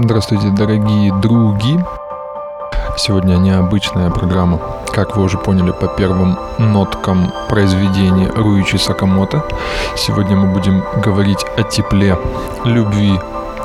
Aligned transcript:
Здравствуйте, 0.00 0.50
дорогие 0.50 1.12
други. 1.12 1.76
Сегодня 2.96 3.34
необычная 3.34 4.10
программа. 4.10 4.60
Как 4.94 5.16
вы 5.16 5.24
уже 5.24 5.38
поняли 5.38 5.72
по 5.72 5.88
первым 5.88 6.38
ноткам 6.58 7.32
произведения 7.48 8.28
Руичи 8.28 8.76
Сакамото, 8.76 9.42
сегодня 9.96 10.36
мы 10.36 10.52
будем 10.52 10.84
говорить 11.04 11.44
о 11.56 11.64
тепле, 11.64 12.16
любви, 12.64 13.18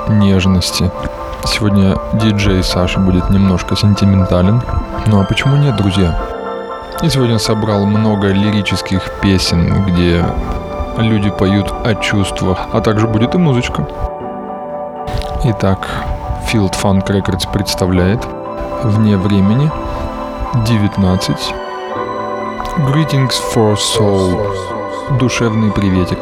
нежности. 0.09 0.91
Сегодня 1.45 1.97
диджей 2.13 2.63
Саша 2.63 2.99
будет 2.99 3.29
немножко 3.29 3.75
сентиментален. 3.75 4.59
Ну 5.05 5.21
а 5.21 5.25
почему 5.25 5.55
нет, 5.57 5.75
друзья? 5.75 6.19
И 7.03 7.09
сегодня 7.09 7.37
собрал 7.37 7.85
много 7.85 8.29
лирических 8.29 9.03
песен, 9.21 9.85
где 9.85 10.25
люди 10.97 11.29
поют 11.29 11.71
о 11.85 11.93
чувствах, 11.93 12.57
а 12.73 12.81
также 12.81 13.07
будет 13.07 13.35
и 13.35 13.37
музычка. 13.37 13.87
Итак, 15.45 15.87
Field 16.53 16.75
Funk 16.79 17.07
Records 17.07 17.51
представляет 17.51 18.23
«Вне 18.83 19.17
времени» 19.17 19.71
19 20.67 21.35
Greetings 22.93 23.33
for 23.55 23.75
Soul. 23.75 24.39
Душевный 25.17 25.71
приветик. 25.71 26.19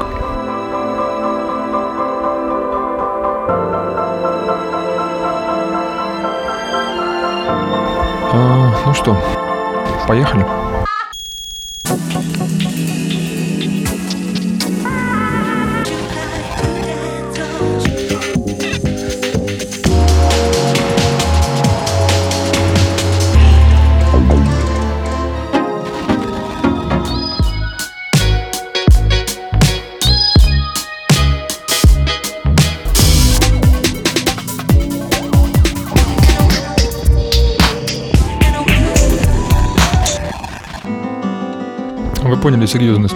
А, 8.33 8.71
Ну 8.85 8.93
что, 8.93 9.17
поехали? 10.07 10.60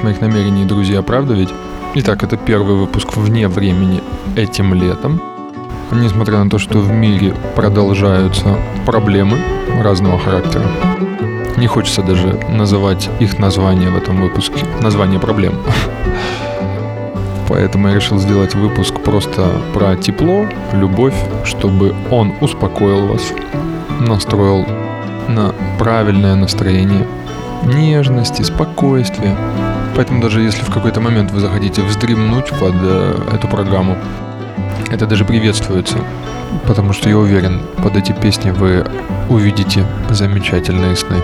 Моих 0.06 0.22
намерений, 0.22 0.66
друзья, 0.66 1.02
правда 1.02 1.34
ведь? 1.34 1.50
Итак, 1.96 2.22
это 2.22 2.38
первый 2.38 2.76
выпуск 2.76 3.18
вне 3.18 3.48
времени 3.48 4.04
этим 4.36 4.76
летом. 4.76 5.20
Несмотря 5.92 6.44
на 6.44 6.50
то, 6.50 6.60
что 6.60 6.78
в 6.78 6.92
мире 6.92 7.34
продолжаются 7.56 8.56
проблемы 8.86 9.40
разного 9.82 10.20
характера. 10.20 10.64
Не 11.58 11.66
хочется 11.66 12.04
даже 12.04 12.40
называть 12.50 13.10
их 13.20 13.40
название 13.40 13.90
в 13.90 13.98
этом 13.98 14.22
выпуске. 14.22 14.64
Название 14.80 15.20
проблем. 15.20 15.56
Поэтому 17.50 17.88
я 17.88 17.96
решил 17.96 18.20
сделать 18.20 18.54
выпуск 18.54 18.94
просто 19.00 19.60
про 19.74 19.96
тепло, 19.96 20.46
любовь, 20.72 21.16
чтобы 21.46 21.96
он 22.12 22.32
успокоил 22.42 23.08
вас, 23.08 23.34
настроил 24.02 24.68
на 25.28 25.56
правильное 25.80 26.36
настроение– 26.36 27.08
нежности, 27.66 28.44
спокойствия. 28.44 29.36
Поэтому 29.96 30.22
даже 30.22 30.42
если 30.42 30.62
в 30.62 30.70
какой-то 30.70 31.00
момент 31.00 31.32
вы 31.32 31.40
захотите 31.40 31.82
вздремнуть 31.82 32.50
под 32.60 32.76
э, 32.82 33.18
эту 33.34 33.48
программу, 33.48 33.98
это 34.92 35.06
даже 35.08 35.24
приветствуется. 35.24 35.98
Потому 36.68 36.92
что 36.92 37.08
я 37.08 37.18
уверен, 37.18 37.62
под 37.82 37.96
эти 37.96 38.12
песни 38.12 38.52
вы 38.52 38.86
увидите 39.30 39.86
замечательные 40.10 40.98
сны. 40.98 41.16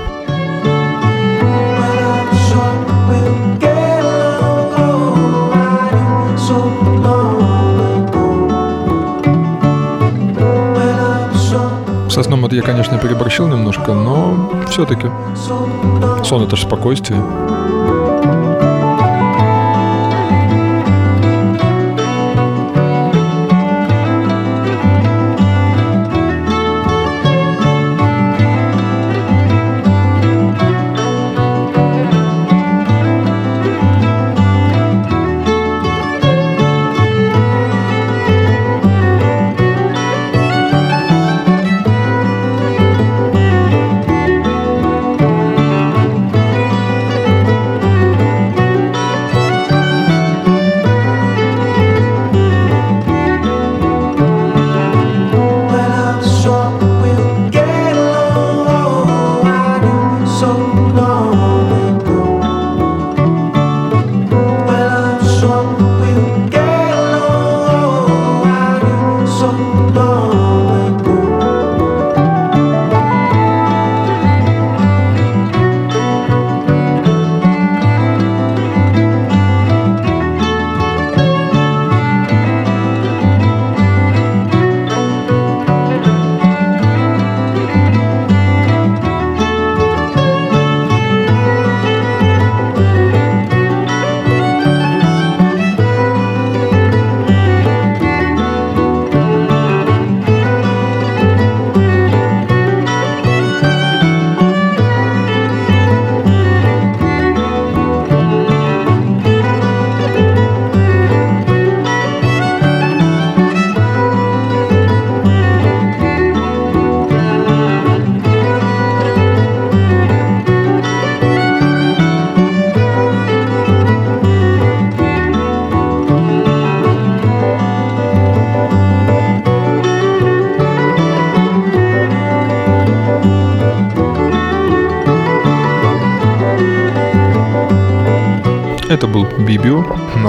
Со 12.10 12.24
сном 12.24 12.46
я, 12.52 12.62
конечно, 12.62 12.98
переборщил 12.98 13.48
немножко, 13.48 13.94
но 13.94 14.52
все-таки 14.70 15.10
сон 16.24 16.44
это 16.44 16.56
же 16.56 16.64
спокойствие. 16.64 17.22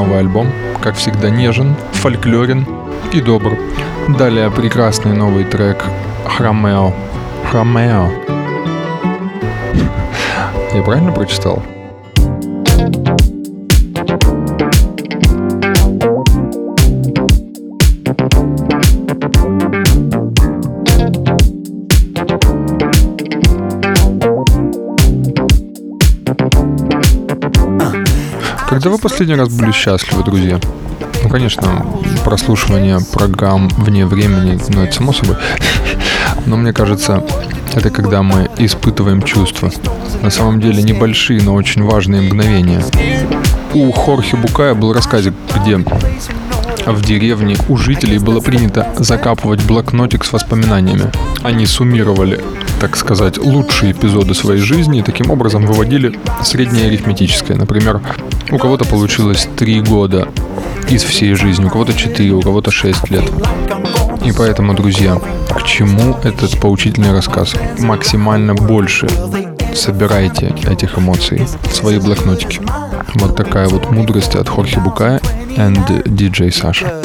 Новый 0.02 0.18
альбом, 0.18 0.48
как 0.82 0.96
всегда 0.96 1.30
нежен, 1.30 1.76
фольклорен 1.92 2.66
и 3.12 3.20
добр. 3.20 3.56
Далее 4.18 4.50
прекрасный 4.50 5.12
новый 5.12 5.44
трек 5.44 5.84
Хромео. 6.26 6.92
Хромео. 7.50 8.10
Я 10.74 10.82
правильно 10.82 11.12
прочитал? 11.12 11.62
Когда 28.72 28.88
вы 28.88 28.96
последний 28.96 29.34
раз 29.34 29.50
были 29.50 29.70
счастливы, 29.70 30.24
друзья? 30.24 30.58
Ну, 31.22 31.28
конечно, 31.28 31.84
прослушивание 32.24 33.00
программ 33.12 33.68
вне 33.68 34.06
времени, 34.06 34.58
ну, 34.70 34.84
это 34.84 34.94
само 34.94 35.12
собой. 35.12 35.36
Но 36.46 36.56
мне 36.56 36.72
кажется, 36.72 37.22
это 37.74 37.90
когда 37.90 38.22
мы 38.22 38.48
испытываем 38.56 39.20
чувства. 39.20 39.70
На 40.22 40.30
самом 40.30 40.58
деле 40.58 40.82
небольшие, 40.82 41.42
но 41.42 41.52
очень 41.52 41.82
важные 41.82 42.22
мгновения. 42.22 42.82
У 43.74 43.92
Хорхе 43.92 44.38
Букая 44.38 44.72
был 44.72 44.94
рассказик, 44.94 45.34
где 45.54 45.76
в 46.86 47.02
деревне 47.02 47.56
у 47.68 47.76
жителей 47.76 48.18
было 48.18 48.40
принято 48.40 48.88
закапывать 48.98 49.62
блокнотик 49.64 50.24
с 50.24 50.32
воспоминаниями. 50.32 51.10
Они 51.42 51.66
суммировали, 51.66 52.40
так 52.80 52.96
сказать, 52.96 53.38
лучшие 53.38 53.92
эпизоды 53.92 54.34
своей 54.34 54.60
жизни 54.60 55.00
и 55.00 55.02
таким 55.02 55.30
образом 55.30 55.66
выводили 55.66 56.18
среднее 56.42 56.86
арифметическое. 56.86 57.56
Например, 57.56 58.00
у 58.50 58.58
кого-то 58.58 58.84
получилось 58.84 59.48
три 59.56 59.80
года 59.80 60.28
из 60.88 61.02
всей 61.04 61.34
жизни, 61.34 61.64
у 61.64 61.70
кого-то 61.70 61.94
4, 61.94 62.30
у 62.32 62.42
кого-то 62.42 62.70
6 62.70 63.10
лет. 63.10 63.24
И 64.24 64.32
поэтому, 64.32 64.74
друзья, 64.74 65.20
к 65.50 65.62
чему 65.64 66.16
этот 66.22 66.60
поучительный 66.60 67.12
рассказ? 67.12 67.54
Максимально 67.78 68.54
больше 68.54 69.08
собирайте 69.74 70.54
этих 70.68 70.98
эмоций 70.98 71.46
в 71.62 71.74
свои 71.74 71.98
блокнотики. 71.98 72.60
Вот 73.14 73.36
такая 73.36 73.68
вот 73.68 73.90
мудрость 73.90 74.34
от 74.34 74.48
Хорхе 74.48 74.80
Букая 74.80 75.20
и 75.50 75.54
DJ 75.54 76.50
Саша. 76.50 77.02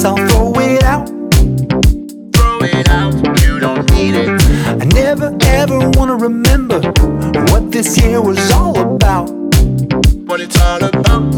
guess 0.00 0.04
I'll 0.04 0.28
throw 0.28 0.52
it 0.60 0.82
out. 0.82 1.08
Throw 2.34 2.58
it 2.62 2.88
out, 2.88 3.14
you 3.42 3.60
don't 3.60 3.90
need 3.92 4.14
it. 4.14 4.28
I 4.66 4.84
never 4.94 5.36
ever 5.42 5.90
wanna 5.90 6.16
remember 6.16 6.80
what 7.50 7.70
this 7.70 7.98
year 8.00 8.20
was 8.22 8.50
all 8.50 8.78
about. 8.94 9.30
What 10.28 10.40
it's 10.40 10.58
all 10.60 10.82
about. 10.82 11.34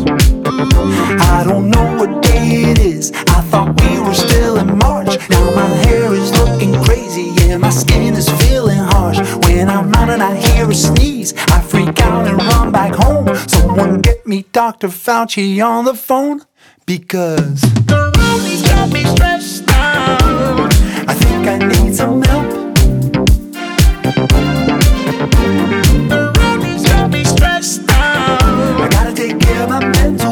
I 1.21 1.45
don't 1.45 1.71
know 1.71 1.97
what 1.99 2.23
day 2.23 2.71
it 2.71 2.79
is. 2.79 3.13
I 3.29 3.41
thought 3.51 3.81
we 3.81 3.99
were 4.01 4.15
still 4.15 4.59
in 4.59 4.79
March. 4.79 5.09
Now 5.31 5.55
my 5.55 5.69
hair 5.87 6.13
is 6.13 6.31
looking 6.39 6.75
crazy 6.85 7.35
and 7.51 7.61
my 7.61 7.71
skin 7.71 8.15
is 8.15 8.29
feeling 8.43 8.79
harsh. 8.79 9.19
When 9.47 9.69
I'm 9.69 9.93
out 9.95 10.11
and 10.11 10.23
I 10.23 10.37
hear 10.37 10.71
a 10.71 10.75
sneeze, 10.75 11.35
I 11.49 11.61
freak 11.61 12.01
out 12.01 12.29
and 12.29 12.39
run 12.39 12.71
back 12.71 12.95
home. 12.95 13.27
Someone 13.49 14.01
get 14.01 14.27
me 14.27 14.45
Dr. 14.53 14.89
Fauci 14.89 15.65
on 15.65 15.85
the 15.85 15.95
phone 15.95 16.43
because 16.87 18.12
me 18.93 19.05
stressed 19.05 19.65
out. 19.69 20.73
I 21.09 21.15
think 21.15 21.47
I 21.49 21.59
need 21.59 21.95
some 21.95 22.23
help. 22.23 22.75
The 26.11 27.09
me 27.11 27.25
stressed 27.25 27.83
out. 27.91 28.43
I 28.81 28.89
gotta 28.91 29.15
take 29.15 29.41
care 29.41 29.63
of 29.65 29.71
my 29.71 29.81
mental 29.81 30.32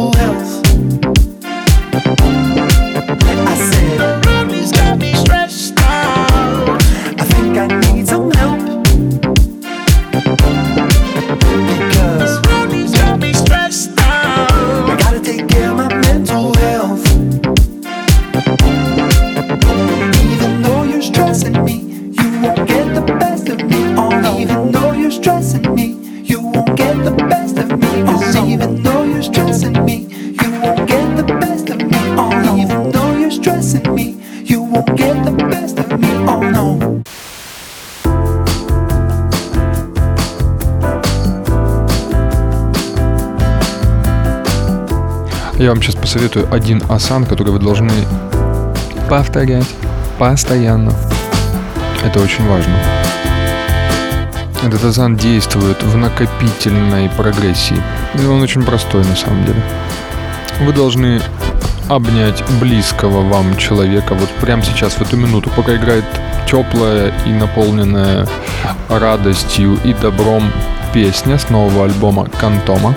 Я 45.61 45.69
вам 45.69 45.83
сейчас 45.83 45.95
посоветую 45.95 46.51
один 46.51 46.83
асан, 46.89 47.27
который 47.27 47.53
вы 47.53 47.59
должны 47.59 47.93
повторять 49.11 49.69
постоянно. 50.19 50.91
Это 52.03 52.19
очень 52.19 52.49
важно. 52.49 52.73
Этот 54.65 54.83
асан 54.83 55.19
действует 55.19 55.83
в 55.83 55.99
накопительной 55.99 57.11
прогрессии. 57.11 57.77
И 58.15 58.25
он 58.25 58.41
очень 58.41 58.63
простой 58.63 59.05
на 59.05 59.15
самом 59.15 59.45
деле. 59.45 59.63
Вы 60.63 60.73
должны 60.73 61.21
обнять 61.91 62.43
близкого 62.59 63.21
вам 63.21 63.55
человека 63.59 64.15
вот 64.15 64.31
прямо 64.41 64.63
сейчас, 64.63 64.95
в 64.95 65.03
эту 65.03 65.19
минуту, 65.19 65.51
пока 65.55 65.77
играет 65.77 66.07
теплая 66.51 67.13
и 67.27 67.33
наполненная 67.33 68.27
радостью 68.89 69.79
и 69.85 69.93
добром 69.93 70.43
песня 70.95 71.37
с 71.37 71.51
нового 71.51 71.85
альбома 71.85 72.31
Кантома. 72.41 72.95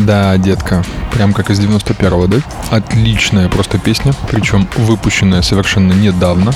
Да, 0.00 0.36
детка, 0.38 0.82
прям 1.12 1.34
как 1.34 1.50
из 1.50 1.60
91-го, 1.60 2.26
да? 2.26 2.38
Отличная 2.70 3.48
просто 3.50 3.78
песня, 3.78 4.14
причем 4.30 4.66
выпущенная 4.76 5.42
совершенно 5.42 5.92
недавно. 5.92 6.52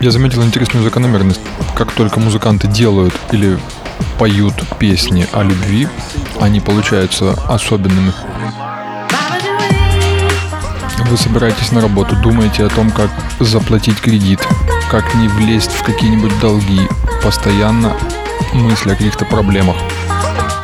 Я 0.00 0.12
заметил 0.12 0.44
интересную 0.44 0.84
закономерность. 0.84 1.40
Как 1.74 1.90
только 1.90 2.20
музыканты 2.20 2.68
делают 2.68 3.12
или 3.32 3.58
поют 4.20 4.54
песни 4.78 5.26
о 5.32 5.42
любви, 5.42 5.88
они 6.40 6.60
получаются 6.60 7.32
особенными. 7.48 8.12
Вы 11.10 11.16
собираетесь 11.16 11.72
на 11.72 11.80
работу, 11.80 12.14
думаете 12.16 12.64
о 12.64 12.68
том, 12.68 12.92
как 12.92 13.10
заплатить 13.40 14.00
кредит, 14.00 14.40
как 14.90 15.14
не 15.16 15.26
влезть 15.26 15.72
в 15.72 15.82
какие-нибудь 15.82 16.38
долги, 16.40 16.82
постоянно 17.24 17.94
мысли 18.52 18.92
о 18.92 18.96
каких-то 18.96 19.24
проблемах. 19.24 19.76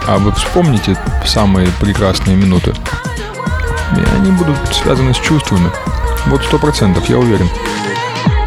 А 0.07 0.19
вы 0.19 0.33
вспомните 0.33 0.97
самые 1.25 1.69
прекрасные 1.81 2.37
минуты. 2.37 2.75
И 3.97 4.17
они 4.17 4.31
будут 4.33 4.57
связаны 4.73 5.15
с 5.15 5.19
чувствами. 5.19 5.71
Вот 6.27 6.43
сто 6.45 6.59
процентов, 6.59 7.09
я 7.09 7.19
уверен. 7.19 7.49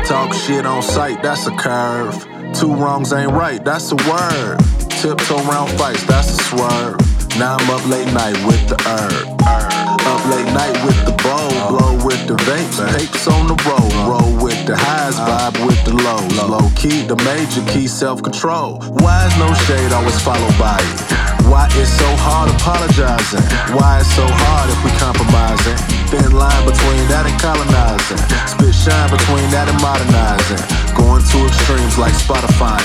Talk 0.08 0.34
shit 0.34 0.66
on 0.66 0.82
sight, 0.82 1.22
that's 1.22 1.48
a 1.48 1.52
curve. 1.52 2.26
Two 2.54 2.74
wrongs 2.74 3.12
ain't 3.12 3.32
right, 3.32 3.64
that's 3.64 3.92
a 3.92 3.96
word. 4.08 4.58
Tiptoe 5.02 5.36
around 5.50 5.70
fights, 5.72 6.04
that's 6.04 6.40
a 6.40 6.44
swerve. 6.44 6.98
Now 7.38 7.58
I'm 7.58 7.70
up 7.70 7.86
late 7.88 8.12
night 8.14 8.38
with 8.46 8.70
the 8.70 8.78
herb. 8.88 9.28
Up 9.42 10.26
late 10.30 10.52
night 10.54 10.74
with 10.86 10.98
the 11.06 11.12
bowl, 11.22 11.50
blow 11.70 12.06
with 12.06 12.26
the 12.28 12.36
vapes, 12.46 12.80
tapes 12.98 13.28
on 13.28 13.48
the 13.48 13.56
road, 13.68 13.94
roll 14.08 14.44
with 14.44 14.66
the 14.66 14.78
highs, 14.78 15.16
vibe 15.16 15.66
with 15.66 15.84
the 15.84 15.94
lows. 15.94 16.50
Low 16.50 16.70
key, 16.76 17.02
the 17.06 17.18
major 17.26 17.62
key, 17.72 17.88
self 17.88 18.24
control. 18.24 18.80
Why 19.02 19.28
is 19.28 19.38
no 19.38 19.54
shade 19.66 19.92
always 19.92 20.20
followed 20.22 20.58
by 20.58 20.78
it? 20.80 21.37
Why 21.48 21.68
it's 21.80 21.92
so 21.96 22.10
hard 22.20 22.52
apologizing? 22.52 23.44
Why 23.72 24.04
it's 24.04 24.12
so 24.12 24.28
hard 24.28 24.68
if 24.68 24.80
we 24.84 24.92
compromising? 25.00 25.80
Thin 26.12 26.36
line 26.36 26.64
between 26.68 27.08
that 27.08 27.24
and 27.24 27.38
colonizing. 27.40 28.20
Spit 28.48 28.76
shine 28.76 29.08
between 29.08 29.48
that 29.56 29.72
and 29.72 29.80
modernizing. 29.80 30.60
Going 30.96 31.24
to 31.24 31.38
extremes 31.48 31.96
like 31.98 32.12
Spotify. 32.12 32.80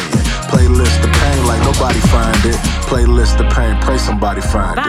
Playlist 0.47 1.02
the 1.02 1.11
pain 1.11 1.42
like 1.47 1.62
nobody 1.66 1.99
find 2.07 2.38
it. 2.47 2.59
Playlist 2.87 3.38
the 3.38 3.50
pain, 3.50 3.75
pray 3.83 3.99
somebody 3.99 4.40
find 4.40 4.78
it. 4.78 4.83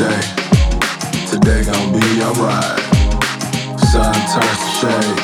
day. 0.00 0.20
Today 1.28 1.62
gon' 1.62 1.92
be 1.92 2.22
alright. 2.24 2.80
Sun 3.92 4.16
turns 4.32 4.60
to 4.64 4.70
shade, 4.80 5.18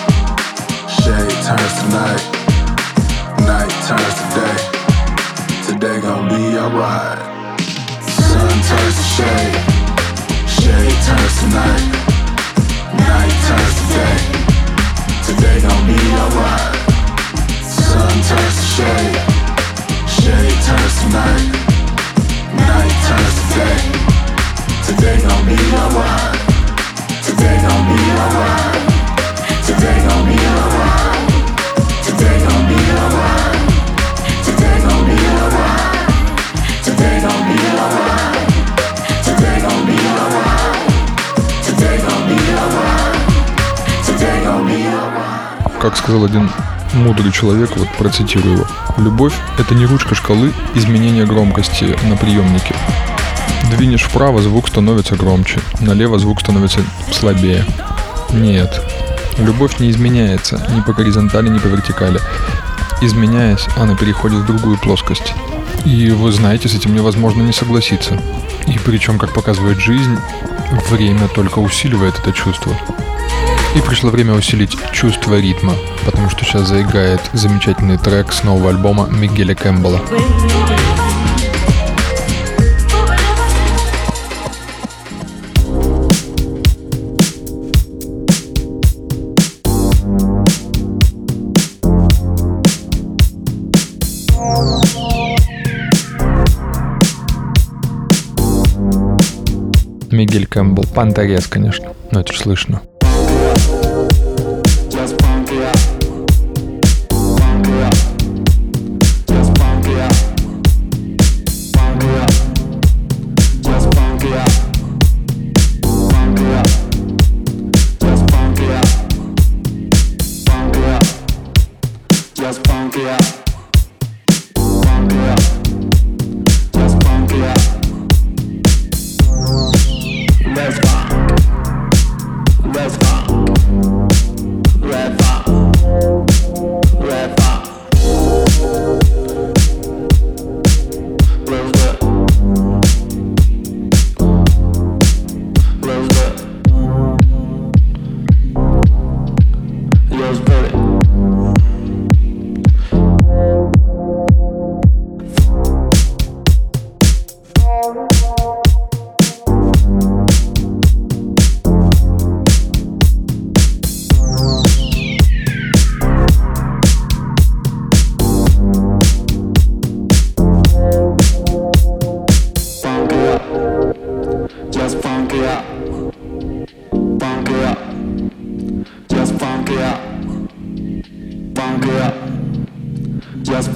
shade 1.01 1.37
turns 1.49 1.75
to 1.81 1.87
night, 1.97 2.25
night 3.49 3.73
turns 3.89 4.17
to 4.21 4.27
day. 4.37 4.59
Today 5.65 5.99
gon' 6.03 6.29
be 6.29 6.59
alright. 6.59 7.19
Sun 8.05 8.53
turns 8.69 8.97
to 9.01 9.07
shade, 9.17 9.57
shade 10.45 10.99
turns 11.09 11.37
to 11.41 11.47
night, 11.57 11.85
night 13.01 13.33
turns 13.49 13.77
to 13.81 13.87
day. 13.97 14.19
Today 15.25 15.59
gon' 15.65 15.85
be 15.89 16.01
alright. 16.21 16.77
Sun 17.65 18.13
turns 18.29 18.57
to 18.61 18.67
shade, 18.77 19.17
shade 20.21 20.59
turns 20.69 20.97
to 21.01 21.09
night, 21.17 21.47
night 22.61 22.93
turns 23.09 23.37
to 23.41 23.55
day. 23.57 23.96
Сказал 46.07 46.25
один 46.25 46.49
мудрый 46.95 47.33
человек, 47.33 47.77
вот 47.77 47.89
процитирую 47.99 48.59
его. 48.59 48.67
Любовь– 48.97 49.35
это 49.59 49.75
не 49.75 49.87
ручка 49.87 50.15
шкалы 50.15 50.53
изменения 50.77 51.25
громкости 51.25 51.97
на 52.09 52.17
приемнике. 52.17 52.77
Двинешь 53.71 54.03
вправо, 54.03 54.41
звук 54.41 54.69
становится 54.69 55.17
громче, 55.17 55.61
налево 55.81 56.19
звук 56.19 56.41
становится 56.41 56.81
слабее. 57.13 57.65
Нет, 58.33 58.83
любовь 59.39 59.79
не 59.81 59.91
изменяется 59.91 60.65
ни 60.75 60.81
по 60.81 60.93
горизонтали, 60.93 61.49
ни 61.49 61.59
по 61.59 61.67
вертикали. 61.67 62.21
Изменяясь, 63.01 63.67
она 63.77 63.95
переходит 63.95 64.39
в 64.39 64.47
другую 64.47 64.79
плоскость. 64.79 65.35
И 65.85 66.11
вы 66.11 66.33
знаете, 66.33 66.69
с 66.69 66.75
этим 66.75 66.95
невозможно 66.95 67.43
не 67.43 67.53
согласиться. 67.53 68.19
И 68.67 68.79
причем, 68.85 69.19
как 69.19 69.35
показывает 69.35 69.79
жизнь, 69.79 70.17
время 70.91 71.29
только 71.29 71.59
усиливает 71.59 72.19
это 72.19 72.33
чувство. 72.33 72.73
И 73.75 73.81
пришло 73.81 74.11
время 74.11 74.33
усилить 74.33 74.77
чувство 74.93 75.39
ритма, 75.39 75.75
потому 76.05 76.31
что 76.31 76.45
сейчас 76.45 76.69
заиграет 76.69 77.21
замечательный 77.35 77.99
трек 77.99 78.33
с 78.33 78.43
нового 78.43 78.71
альбома 78.71 79.07
Мигеля 79.11 79.55
Кэмпбелла. 79.55 80.01
Мигель 100.17 100.47
Кэмпбелл. 100.47 100.87
Панторез, 100.95 101.47
конечно. 101.47 101.93
Но 102.11 102.21
это 102.21 102.33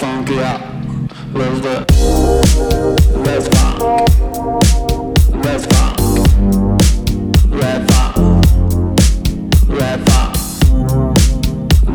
funk, 0.01 0.31
yeah. 0.31 0.59
Let's 1.35 1.61
do 1.61 1.69
it. 1.69 1.85
Let's 3.27 3.49
funk. 3.49 3.77
Let's 5.45 5.67
funk. 5.67 5.95
Let's 7.61 7.85
funk. 7.93 8.47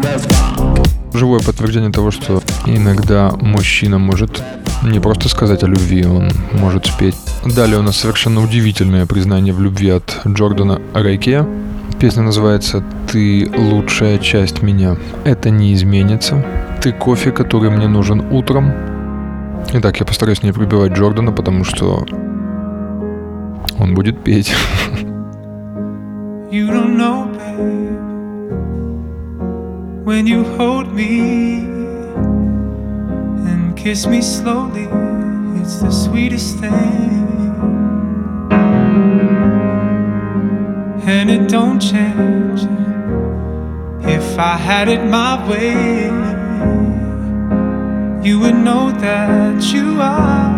Let's 0.04 0.26
funk. 0.28 0.88
Живое 1.14 1.40
подтверждение 1.40 1.92
того, 1.92 2.12
что 2.12 2.44
иногда 2.68 3.32
мужчина 3.42 3.98
может 3.98 4.44
не 4.84 5.00
просто 5.00 5.28
сказать 5.30 5.64
о 5.64 5.68
любви, 5.68 6.06
он 6.06 6.30
может 6.54 6.86
спеть. 6.86 7.16
Далее 7.44 7.80
у 7.80 7.82
нас 7.82 7.98
совершенно 7.98 8.44
удивительное 8.44 9.08
признание 9.08 9.54
в 9.54 9.62
любви 9.62 9.90
от 9.90 10.22
Джордана 10.28 10.80
Райке. 10.94 11.44
Песня 12.00 12.22
называется 12.22 12.84
«Ты 13.12 13.50
лучшая 13.58 14.20
часть 14.20 14.62
меня». 14.62 14.96
Это 15.24 15.50
не 15.50 15.74
изменится. 15.74 16.46
Ты 16.86 16.92
кофе, 16.92 17.32
который 17.32 17.72
мне 17.72 17.88
нужен 17.88 18.32
утром. 18.32 18.72
Итак, 19.74 20.00
я 20.00 20.06
постараюсь 20.06 20.44
не 20.44 20.52
прибивать 20.52 20.92
Джордана, 20.92 21.32
потому 21.32 21.64
что 21.64 22.06
он 23.80 23.96
будет 23.96 24.24
петь. 24.24 24.54
You 26.52 26.70
don't 26.70 26.96
know, 26.96 27.26
babe, 27.34 27.98
when 30.06 30.28
you 30.28 30.44
hold 30.58 30.94
me 30.94 31.66
and 33.48 33.76
kiss 33.76 34.06
me 34.06 34.22
slowly, 34.22 34.88
it's 35.60 35.80
the 35.80 35.90
sweetest 35.90 36.60
thing. 36.60 37.56
And 41.08 41.32
it 41.32 41.50
don't 41.50 41.80
change 41.80 42.62
if 44.04 44.38
I 44.38 44.56
had 44.56 44.88
it 44.88 45.04
my 45.04 45.44
way. 45.50 46.35
You 48.26 48.40
would 48.40 48.56
know 48.56 48.90
that 48.90 49.62
you 49.72 50.02
are. 50.02 50.50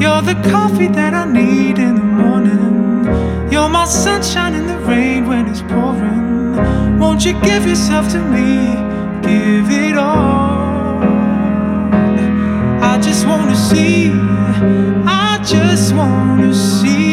You're 0.00 0.22
the 0.22 0.40
coffee 0.50 0.88
that 0.88 1.12
I 1.12 1.30
need 1.30 1.78
in 1.78 1.96
the 1.96 2.02
morning. 2.02 3.52
You're 3.52 3.68
my 3.68 3.84
sunshine 3.84 4.54
in 4.54 4.66
the 4.66 4.78
rain 4.88 5.28
when 5.28 5.46
it's 5.46 5.60
pouring. 5.60 6.98
Won't 6.98 7.26
you 7.26 7.34
give 7.42 7.66
yourself 7.66 8.08
to 8.12 8.18
me? 8.18 8.72
Give 9.28 9.70
it 9.70 9.98
all. 9.98 11.02
I 12.92 12.98
just 12.98 13.26
wanna 13.26 13.54
see. 13.54 14.10
I 15.04 15.38
just 15.44 15.94
wanna 15.94 16.54
see 16.54 17.11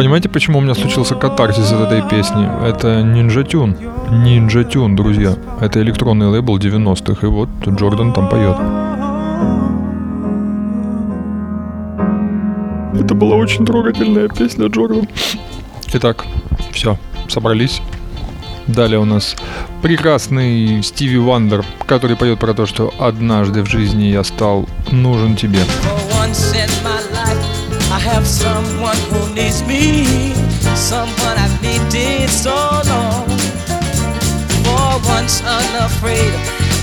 Понимаете, 0.00 0.30
почему 0.30 0.60
у 0.60 0.62
меня 0.62 0.74
случился 0.74 1.14
катарсис 1.14 1.70
от 1.72 1.92
этой 1.92 2.00
песни? 2.00 2.48
Это 2.66 3.00
Ninja 3.00 3.46
Tune. 3.46 3.76
Ninja 4.08 4.66
Tune, 4.66 4.96
друзья. 4.96 5.34
Это 5.60 5.82
электронный 5.82 6.28
лейбл 6.28 6.56
90-х, 6.56 7.26
и 7.26 7.28
вот 7.28 7.50
Джордан 7.68 8.14
там 8.14 8.30
поет. 8.30 8.56
Это 12.98 13.14
была 13.14 13.36
очень 13.36 13.66
трогательная 13.66 14.28
песня, 14.28 14.68
Джордан. 14.68 15.06
Итак, 15.92 16.24
все, 16.72 16.96
собрались. 17.28 17.82
Далее 18.68 19.00
у 19.00 19.04
нас 19.04 19.36
прекрасный 19.82 20.82
Стиви 20.82 21.18
Вандер, 21.18 21.62
который 21.84 22.16
поет 22.16 22.38
про 22.38 22.54
то, 22.54 22.64
что 22.64 22.90
однажды 22.98 23.62
в 23.62 23.68
жизни 23.68 24.04
я 24.04 24.24
стал 24.24 24.66
нужен 24.90 25.36
тебе. 25.36 25.58
For 25.58 26.22
once 26.22 26.54
in 26.54 26.70
my 26.82 26.98
life, 27.12 27.39
have 28.00 28.26
someone 28.26 28.96
who 29.12 29.34
needs 29.34 29.62
me, 29.64 30.32
someone 30.74 31.36
I've 31.36 31.60
needed 31.60 32.30
so 32.30 32.56
long. 32.88 33.28
For 34.64 34.88
once 35.04 35.42
unafraid, 35.44 36.32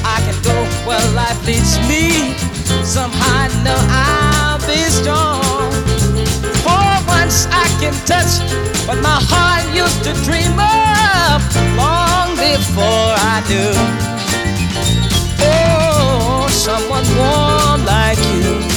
I 0.05 0.21
can 0.25 0.37
go 0.43 0.57
where 0.85 1.01
life 1.13 1.39
leads 1.45 1.79
me. 1.89 2.35
Somehow 2.85 3.33
I 3.33 3.47
know 3.65 3.79
I'll 3.89 4.61
be 4.69 4.77
strong. 4.93 5.71
For 6.61 6.87
once 7.09 7.47
I 7.49 7.65
can 7.81 7.93
touch 8.05 8.37
what 8.87 9.01
my 9.01 9.17
heart 9.31 9.65
used 9.73 10.03
to 10.05 10.13
dream 10.23 10.53
of 10.53 11.41
long 11.75 12.29
before 12.37 13.11
I 13.33 13.41
knew. 13.49 13.73
Oh, 15.41 16.47
someone 16.51 17.05
warm 17.17 17.85
like 17.85 18.19
you 18.35 18.76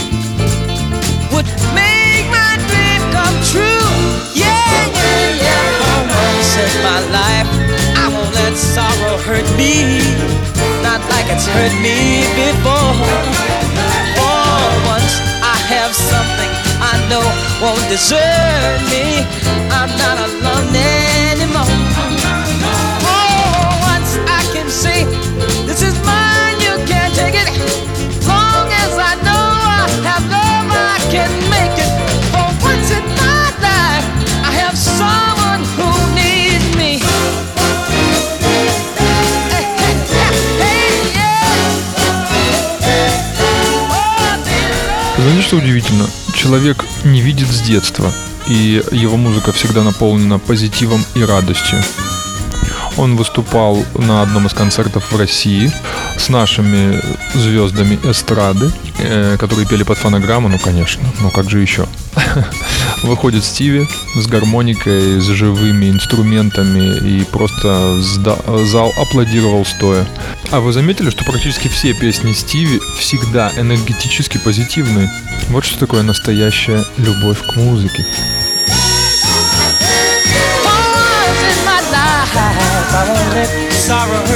true. 3.51 3.91
Yeah, 4.31 4.47
yeah, 4.47 5.43
yeah. 5.43 5.67
For 5.83 5.99
once 6.07 6.53
in 6.63 6.73
my 6.87 7.01
life, 7.19 7.51
I 7.99 8.07
won't 8.15 8.31
let 8.39 8.55
sorrow 8.55 9.19
hurt 9.27 9.49
me. 9.59 9.99
Not 10.87 11.03
like 11.11 11.27
it's 11.35 11.47
hurt 11.51 11.75
me 11.83 12.23
before. 12.39 12.95
For 14.19 14.55
once, 14.87 15.15
I 15.43 15.57
have 15.75 15.93
something 15.95 16.51
I 16.79 16.95
know 17.11 17.27
won't 17.63 17.83
desert 17.91 18.79
me. 18.93 19.27
I'm 19.75 19.91
not 19.99 20.17
alone 20.27 20.71
anymore. 21.35 21.75
For 23.03 23.27
once, 23.91 24.13
I 24.39 24.43
can 24.55 24.69
say, 24.71 25.05
This 25.67 25.83
is 25.83 25.95
mine, 26.07 26.57
you 26.67 26.75
can't 26.87 27.15
take 27.19 27.35
it. 27.35 27.51
Long 28.31 28.67
as 28.85 28.95
I 29.11 29.13
know 29.27 29.45
I 29.83 29.91
have 30.07 30.25
love, 30.31 30.71
I 30.71 30.99
can 31.11 31.50
Знаете, 45.17 45.43
что 45.43 45.57
удивительно? 45.57 46.07
Человек 46.35 46.85
не 47.05 47.21
видит 47.21 47.49
с 47.49 47.61
детства, 47.61 48.13
и 48.47 48.83
его 48.93 49.17
музыка 49.17 49.53
всегда 49.53 49.83
наполнена 49.83 50.39
позитивом 50.39 51.05
и 51.15 51.23
радостью. 51.23 51.83
Он 52.97 53.17
выступал 53.17 53.85
на 53.95 54.23
одном 54.23 54.47
из 54.47 54.53
концертов 54.53 55.13
в 55.13 55.19
России 55.19 55.73
с 56.19 56.29
нашими 56.29 57.01
звездами 57.35 57.99
эстрады, 58.05 58.71
э, 58.99 59.37
которые 59.39 59.67
пели 59.67 59.83
под 59.83 59.99
фонограмму, 59.99 60.49
ну, 60.49 60.59
конечно, 60.59 61.03
ну 61.21 61.31
как 61.31 61.49
же 61.49 61.61
еще. 61.61 61.87
Выходит 63.03 63.45
Стиви 63.45 63.87
с 64.15 64.27
гармоникой, 64.27 65.21
с 65.21 65.25
живыми 65.25 65.91
инструментами, 65.91 66.99
и 67.09 67.25
просто 67.25 68.01
зал 68.03 68.93
аплодировал 68.99 69.65
стоя. 69.65 70.07
А 70.51 70.61
вы 70.61 70.73
заметили, 70.73 71.11
что 71.11 71.25
практически 71.25 71.69
все 71.69 71.95
песни 71.95 72.33
Стиви 72.33 72.81
всегда 72.99 73.53
энергетически 73.57 74.39
позитивные? 74.39 75.11
Вот 75.49 75.65
что 75.65 75.79
такое 75.79 76.03
настоящая 76.03 76.85
любовь 76.99 77.39
к 77.47 77.57
музыке. 77.57 78.05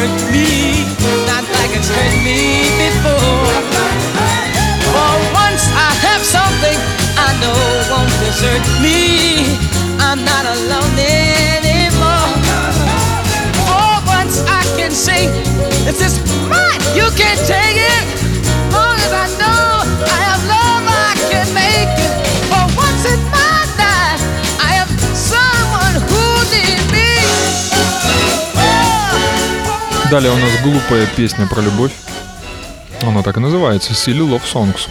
Hurt 0.07 0.33
me, 0.33 0.85
not 1.27 1.45
like 1.57 1.73
it's 1.77 1.89
hurt 1.89 2.17
me 2.23 2.69
before. 2.77 3.49
For 4.93 5.15
once, 5.33 5.65
I 5.73 5.91
have 6.05 6.23
something 6.23 6.77
I 7.17 7.31
know 7.41 7.57
won't 7.91 8.13
desert 8.21 8.65
me. 8.85 9.57
I'm 10.01 10.21
not 10.25 10.45
alone 10.45 10.97
anymore. 11.57 12.29
For 13.65 13.93
once, 14.05 14.45
I 14.45 14.63
can 14.77 14.93
say, 14.93 15.29
This 15.89 16.01
is 16.05 16.15
mine, 16.53 16.83
you 16.95 17.09
can't 17.17 17.41
take 17.49 17.81
it. 17.81 18.05
Long 18.73 18.97
as 19.07 19.13
I 19.25 19.27
know 19.41 19.65
I 20.05 20.19
have 20.29 20.43
love, 20.53 20.85
I 20.85 21.13
can 21.33 21.49
make 21.55 21.97
it. 22.07 22.13
For 22.51 22.65
once 22.77 23.05
in 23.09 23.21
my 23.33 23.44
Далее 30.15 30.31
у 30.31 30.37
нас 30.37 30.63
глупая 30.63 31.09
песня 31.17 31.49
про 31.49 31.61
любовь. 31.61 31.91
Она 33.03 33.25
так 33.25 33.37
и 33.37 33.41
называется 33.41 33.95
Silly 33.95 34.21
Love 34.21 34.43
Songs. 34.45 34.89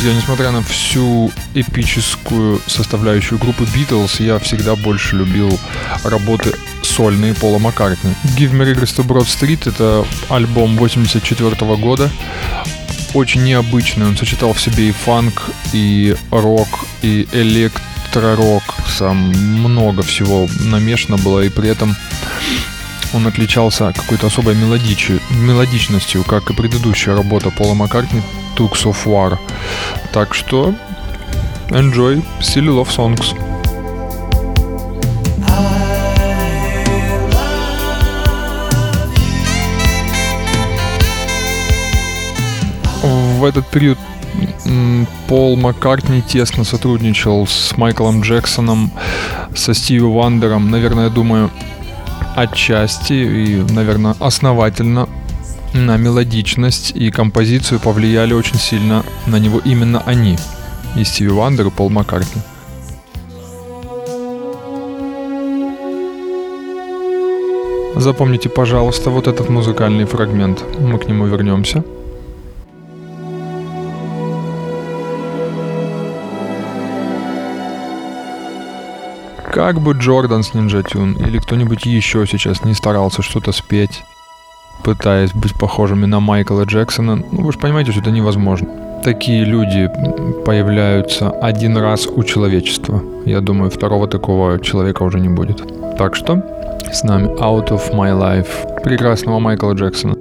Друзья, 0.00 0.18
несмотря 0.18 0.50
на 0.50 0.62
всю 0.62 1.30
эпическую 1.52 2.58
составляющую 2.66 3.38
группы 3.38 3.64
Beatles, 3.64 4.24
я 4.24 4.38
всегда 4.38 4.74
больше 4.74 5.16
любил 5.16 5.60
работы 6.04 6.54
сольные 6.80 7.34
Пола 7.34 7.58
Маккартни. 7.58 8.14
Give 8.38 8.52
Me 8.52 8.64
Regrets 8.64 8.96
to 8.96 9.06
Broad 9.06 9.26
Street— 9.26 9.60
это 9.68 10.06
альбом 10.30 10.78
84 10.78 11.76
года, 11.76 12.10
очень 13.12 13.44
необычный. 13.44 14.06
Он 14.06 14.16
сочетал 14.16 14.54
в 14.54 14.60
себе 14.60 14.88
и 14.88 14.92
фанк, 14.92 15.50
и 15.74 16.16
рок, 16.30 16.86
и 17.02 17.28
электророк. 17.32 18.62
Сам 18.88 19.18
много 19.18 20.02
всего 20.02 20.48
намешано 20.60 21.18
было, 21.18 21.40
и 21.40 21.50
при 21.50 21.68
этом 21.68 21.94
он 23.12 23.26
отличался 23.26 23.92
какой-то 23.94 24.28
особой 24.28 24.54
мелодичностью, 24.54 26.24
как 26.24 26.48
и 26.48 26.54
предыдущая 26.54 27.14
работа 27.14 27.50
Пола 27.50 27.74
Маккартни 27.74 28.22
Tux 28.56 28.84
of 28.84 29.06
War. 29.06 29.38
Так 30.12 30.34
что 30.34 30.74
enjoy 31.70 32.22
Silly 32.40 32.68
Love 32.68 32.88
Songs. 32.88 33.36
В 43.02 43.44
этот 43.44 43.66
период 43.68 43.98
Пол 45.26 45.56
Маккартни 45.56 46.20
тесно 46.20 46.64
сотрудничал 46.64 47.46
с 47.46 47.74
Майклом 47.76 48.20
Джексоном, 48.20 48.90
со 49.54 49.72
Стиви 49.72 50.00
Вандером. 50.00 50.70
Наверное, 50.70 51.04
я 51.04 51.10
думаю, 51.10 51.50
отчасти 52.36 53.12
и, 53.14 53.72
наверное, 53.72 54.14
основательно 54.20 55.08
на 55.74 55.96
мелодичность 55.96 56.92
и 56.94 57.10
композицию 57.10 57.80
повлияли 57.80 58.32
очень 58.32 58.58
сильно 58.58 59.04
на 59.26 59.36
него 59.36 59.60
именно 59.64 60.02
они. 60.04 60.38
И 60.96 61.04
Стиви 61.04 61.30
Вандер, 61.30 61.68
и 61.68 61.70
Пол 61.70 61.90
Маккартни. 61.90 62.42
Запомните, 67.96 68.48
пожалуйста, 68.48 69.10
вот 69.10 69.28
этот 69.28 69.48
музыкальный 69.48 70.04
фрагмент. 70.04 70.64
Мы 70.78 70.98
к 70.98 71.06
нему 71.06 71.26
вернемся. 71.26 71.84
Как 79.52 79.80
бы 79.80 79.92
Джордан 79.92 80.42
с 80.42 80.52
Ninja 80.52 80.82
Tune 80.82 81.20
или 81.26 81.38
кто-нибудь 81.38 81.84
еще 81.84 82.26
сейчас 82.26 82.64
не 82.64 82.72
старался 82.72 83.20
что-то 83.20 83.52
спеть, 83.52 84.02
пытаясь 84.84 85.32
быть 85.32 85.54
похожими 85.54 86.06
на 86.06 86.20
Майкла 86.20 86.64
Джексона, 86.64 87.16
ну 87.16 87.42
вы 87.42 87.52
же 87.52 87.58
понимаете, 87.58 87.92
что 87.92 88.00
это 88.00 88.10
невозможно. 88.10 88.68
Такие 89.02 89.44
люди 89.44 89.90
появляются 90.44 91.30
один 91.30 91.76
раз 91.78 92.06
у 92.06 92.22
человечества. 92.22 93.02
Я 93.24 93.40
думаю, 93.40 93.70
второго 93.70 94.06
такого 94.06 94.58
человека 94.58 95.02
уже 95.04 95.20
не 95.20 95.28
будет. 95.28 95.62
Так 95.96 96.14
что 96.16 96.42
с 96.92 97.02
нами 97.02 97.28
Out 97.40 97.68
of 97.68 97.92
My 97.92 98.12
Life 98.12 98.82
прекрасного 98.82 99.38
Майкла 99.38 99.72
Джексона. 99.72 100.16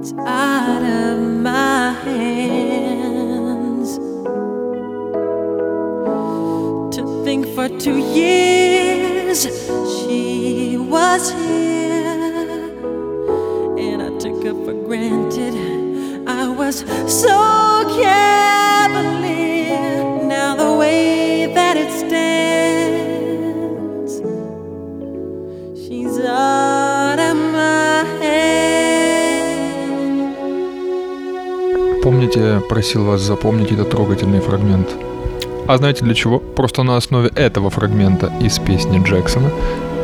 It's 0.00 0.12
out 0.12 0.84
of 0.84 1.18
my 1.18 1.90
hands. 2.04 3.98
To 6.94 7.02
think 7.24 7.48
for 7.48 7.68
two 7.68 7.98
years 7.98 9.42
she 9.42 10.76
was 10.78 11.32
here, 11.32 12.70
and 13.76 14.00
I 14.00 14.10
took 14.20 14.44
her 14.44 14.54
for 14.64 14.74
granted. 14.86 15.54
I 16.28 16.46
was 16.46 16.84
so 17.12 17.36
cavalier. 18.00 19.18
Now 20.28 20.54
the 20.54 20.74
way 20.78 21.17
Помните, 32.38 32.60
просил 32.68 33.04
вас 33.04 33.20
запомнить 33.20 33.72
этот 33.72 33.90
трогательный 33.90 34.40
фрагмент. 34.40 34.88
А 35.66 35.76
знаете 35.76 36.04
для 36.04 36.14
чего? 36.14 36.38
Просто 36.38 36.84
на 36.84 36.96
основе 36.96 37.30
этого 37.34 37.68
фрагмента 37.68 38.32
из 38.40 38.60
песни 38.60 39.02
Джексона 39.04 39.50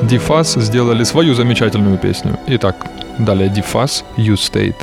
Дифас 0.03 0.55
сделали 0.55 1.05
свою 1.05 1.35
замечательную 1.35 1.97
песню. 1.97 2.37
Итак, 2.49 2.87
далее 3.21 3.49
Дифас 3.49 4.05
You 4.17 4.35
State. 4.35 4.75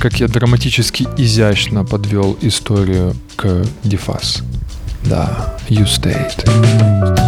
Как 0.00 0.14
я 0.18 0.26
драматически 0.26 1.06
изящно 1.16 1.84
подвел 1.84 2.36
историю 2.40 3.14
к 3.36 3.64
Дифас. 3.84 4.42
Да, 5.04 5.54
You 5.68 5.84
State. 5.84 7.23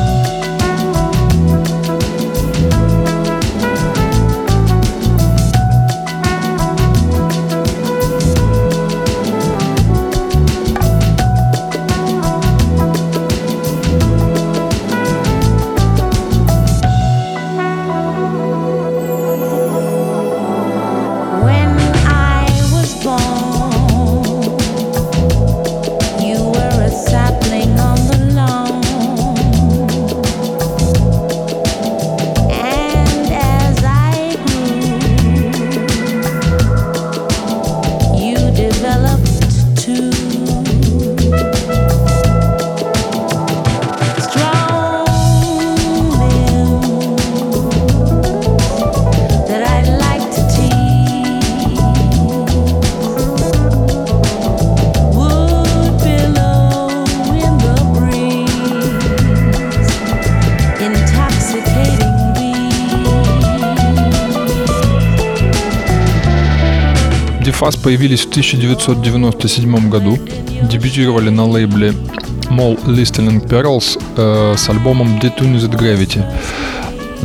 Появились 67.87 68.23
в 68.23 68.31
1997 68.31 69.91
году, 69.91 70.19
дебютировали 70.61 71.31
на 71.31 71.45
лейбле 71.47 71.95
Mall 72.51 72.85
Listening 72.85 73.49
Perils 73.49 73.97
э, 74.17 74.57
с 74.57 74.69
альбомом 74.69 75.21
Detuned 75.21 75.71
Gravity. 75.71 76.25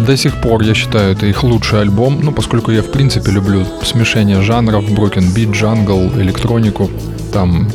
До 0.05 0.15
сих 0.15 0.39
пор 0.39 0.61
я 0.61 0.75
считаю 0.75 1.13
это 1.13 1.25
их 1.25 1.43
лучший 1.43 1.81
альбом, 1.81 2.19
ну 2.21 2.31
поскольку 2.31 2.69
я 2.69 2.83
в 2.83 2.91
принципе 2.91 3.31
люблю 3.31 3.65
смешение 3.81 4.43
жанров, 4.43 4.83
broken 4.83 5.33
beat, 5.35 5.51
джангл, 5.51 6.11
электронику. 6.21 6.91
там 7.33 7.67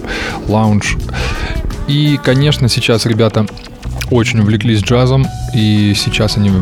лаунж. 0.46 0.96
И, 1.88 2.20
конечно, 2.22 2.68
сейчас 2.68 3.04
ребята 3.04 3.46
очень 4.12 4.38
увлеклись 4.38 4.80
джазом, 4.80 5.26
и 5.52 5.92
сейчас 5.96 6.36
они, 6.36 6.52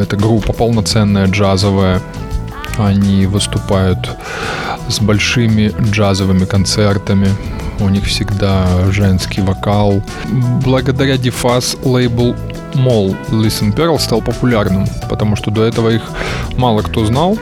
эта 0.00 0.16
группа 0.16 0.52
полноценная 0.52 1.26
джазовая, 1.26 2.00
они 2.78 3.26
выступают 3.26 4.16
с 4.88 5.00
большими 5.00 5.72
джазовыми 5.90 6.44
концертами. 6.44 7.28
У 7.78 7.88
них 7.88 8.04
всегда 8.04 8.90
женский 8.90 9.40
вокал. 9.40 10.02
Благодаря 10.64 11.16
Дефас 11.16 11.76
лейбл 11.82 12.34
Mall 12.74 13.16
Listen 13.30 13.74
Pearl 13.74 13.98
стал 13.98 14.20
популярным, 14.20 14.86
потому 15.08 15.36
что 15.36 15.50
до 15.50 15.64
этого 15.64 15.90
их 15.90 16.02
мало 16.56 16.82
кто 16.82 17.04
знал. 17.04 17.38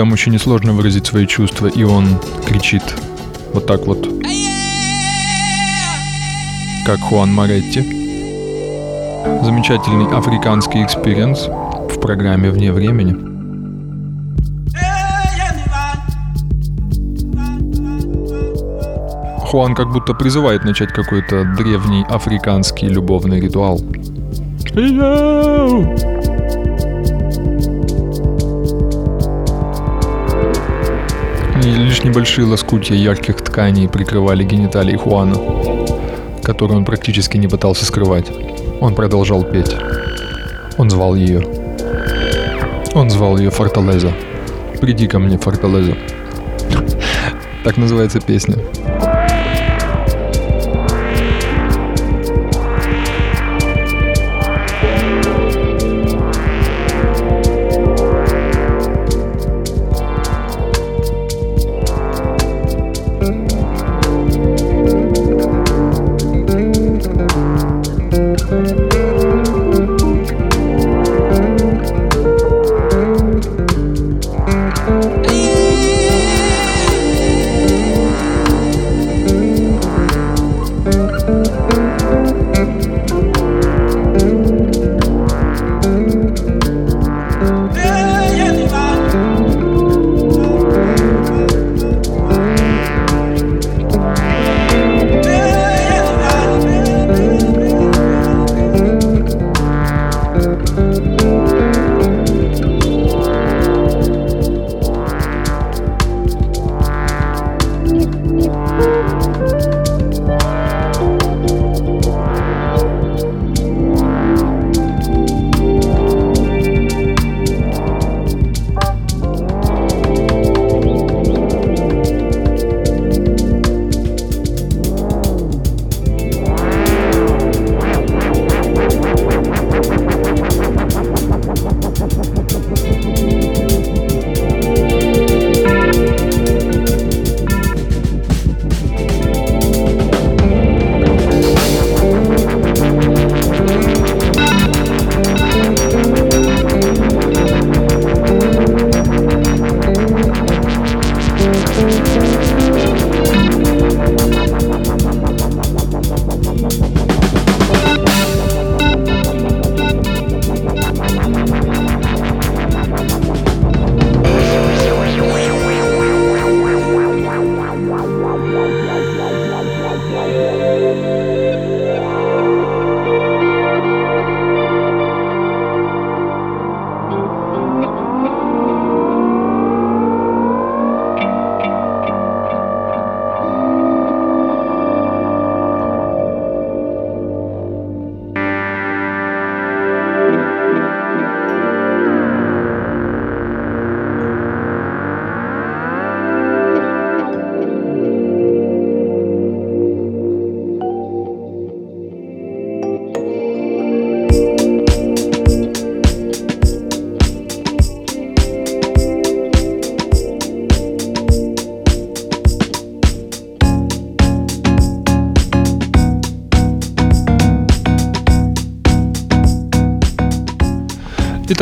Иногда 0.00 0.12
мужчине 0.12 0.38
сложно 0.38 0.72
выразить 0.72 1.06
свои 1.06 1.26
чувства, 1.26 1.66
и 1.66 1.82
он 1.82 2.18
кричит 2.46 2.82
вот 3.52 3.66
так 3.66 3.86
вот, 3.86 4.08
как 6.86 6.98
Хуан 7.00 7.30
Моретти. 7.34 7.82
Замечательный 9.44 10.06
африканский 10.06 10.82
experience 10.82 11.48
в 11.94 12.00
программе 12.00 12.50
«Вне 12.50 12.72
времени». 12.72 13.14
Хуан 19.50 19.74
как 19.74 19.92
будто 19.92 20.14
призывает 20.14 20.64
начать 20.64 20.94
какой-то 20.94 21.44
древний 21.58 22.06
африканский 22.08 22.88
любовный 22.88 23.38
ритуал. 23.38 23.78
Yo! 24.74 26.09
Лишь 31.72 32.02
небольшие 32.04 32.46
лоскутья 32.46 32.96
ярких 32.96 33.36
тканей 33.36 33.88
прикрывали 33.88 34.44
гениталии 34.44 34.96
Хуана, 34.96 35.36
которые 36.42 36.78
он 36.78 36.84
практически 36.84 37.36
не 37.36 37.48
пытался 37.48 37.84
скрывать. 37.84 38.26
Он 38.80 38.94
продолжал 38.94 39.44
петь. 39.44 39.74
Он 40.78 40.88
звал 40.90 41.14
ее. 41.14 41.46
Он 42.94 43.10
звал 43.10 43.38
ее 43.38 43.50
Форталеза. 43.50 44.12
Приди 44.80 45.06
ко 45.06 45.18
мне, 45.18 45.38
Форталеза. 45.38 45.96
Так 47.64 47.76
называется 47.76 48.20
песня. 48.20 48.56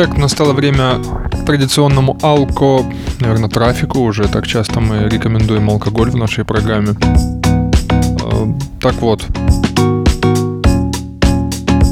Итак, 0.01 0.15
настало 0.15 0.53
время 0.53 1.01
традиционному 1.45 2.17
алко, 2.21 2.85
наверное, 3.19 3.49
трафику 3.49 3.99
уже. 3.99 4.29
Так 4.29 4.47
часто 4.47 4.79
мы 4.79 5.09
рекомендуем 5.09 5.69
алкоголь 5.69 6.09
в 6.09 6.15
нашей 6.15 6.45
программе. 6.45 6.95
Э, 8.21 8.53
Так 8.79 8.93
вот, 9.01 9.25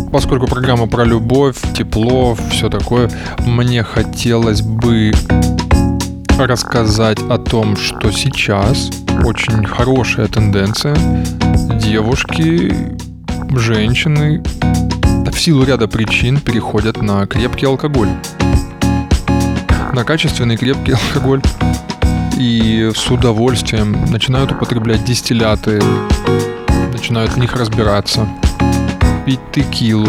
поскольку 0.10 0.48
программа 0.48 0.88
про 0.88 1.04
любовь, 1.04 1.58
тепло, 1.76 2.38
все 2.50 2.70
такое, 2.70 3.12
мне 3.46 3.84
хотелось 3.84 4.62
бы 4.62 5.12
рассказать 6.40 7.20
о 7.30 7.38
том, 7.38 7.76
что 7.76 8.10
сейчас 8.12 8.90
очень 9.26 9.66
хорошая 9.66 10.28
тенденция. 10.28 10.96
Девушки, 11.78 12.74
женщины 13.56 14.42
в 15.32 15.40
силу 15.40 15.64
ряда 15.64 15.88
причин 15.88 16.40
переходят 16.40 17.02
на 17.02 17.26
крепкий 17.28 17.66
алкоголь. 17.66 18.10
На 19.94 20.04
качественный 20.04 20.58
крепкий 20.58 20.94
алкоголь. 20.94 21.42
И 22.38 22.92
с 22.96 23.10
удовольствием 23.10 24.06
начинают 24.12 24.52
употреблять 24.52 25.04
дистилляты, 25.04 25.82
начинают 26.92 27.34
в 27.34 27.38
них 27.38 27.56
разбираться, 27.56 28.28
пить 29.26 29.40
текилу. 29.54 30.08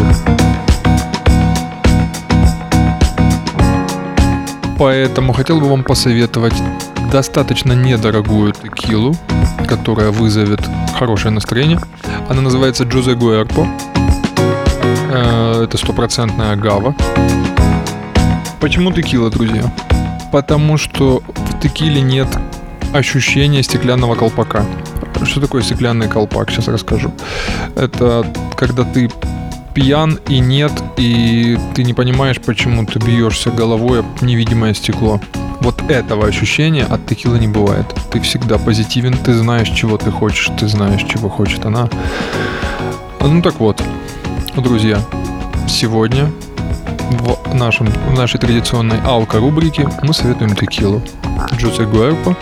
Поэтому 4.77 5.33
хотел 5.33 5.59
бы 5.59 5.69
вам 5.69 5.83
посоветовать 5.83 6.53
достаточно 7.11 7.73
недорогую 7.73 8.53
текилу, 8.53 9.15
которая 9.69 10.09
вызовет 10.09 10.61
хорошее 10.97 11.31
настроение. 11.31 11.79
Она 12.27 12.41
называется 12.41 12.83
Джузе 12.85 13.13
Гуэрпо. 13.13 13.67
Это 15.11 15.77
стопроцентная 15.77 16.53
агава. 16.53 16.95
Почему 18.59 18.91
текила, 18.91 19.29
друзья? 19.29 19.71
Потому 20.31 20.77
что 20.77 21.21
в 21.35 21.59
текиле 21.59 22.01
нет 22.01 22.27
ощущения 22.93 23.61
стеклянного 23.61 24.15
колпака. 24.15 24.65
Что 25.23 25.41
такое 25.41 25.61
стеклянный 25.61 26.07
колпак? 26.07 26.49
Сейчас 26.49 26.67
расскажу. 26.67 27.11
Это 27.75 28.25
когда 28.57 28.83
ты 28.83 29.11
пьян 29.75 30.19
и 30.27 30.39
нет, 30.39 30.71
и 30.97 31.59
ты 31.75 31.83
не 31.83 31.93
понимаешь, 31.93 32.39
почему 32.43 32.85
ты 32.85 32.97
бьешься 32.99 33.51
головой 33.51 33.99
об 33.99 34.21
невидимое 34.21 34.73
стекло. 34.73 35.21
Вот 35.61 35.81
этого 35.89 36.25
ощущения 36.25 36.85
от 36.85 37.05
текилы 37.05 37.39
не 37.39 37.47
бывает. 37.47 37.85
Ты 38.11 38.19
всегда 38.21 38.57
позитивен, 38.57 39.13
ты 39.13 39.33
знаешь, 39.33 39.69
чего 39.69 39.97
ты 39.97 40.11
хочешь, 40.11 40.49
ты 40.57 40.67
знаешь, 40.67 41.03
чего 41.03 41.29
хочет 41.29 41.65
она. 41.65 41.89
Ну 43.21 43.41
так 43.41 43.59
вот, 43.59 43.81
друзья, 44.55 44.99
сегодня 45.67 46.31
в, 47.11 47.53
нашем, 47.53 47.87
в 47.87 48.17
нашей 48.17 48.39
традиционной 48.39 48.99
алко-рубрике 49.01 49.87
мы 50.03 50.13
советуем 50.13 50.55
текилу. 50.55 51.01
Джусе 51.55 51.83
Гуэрпо. 51.83 52.35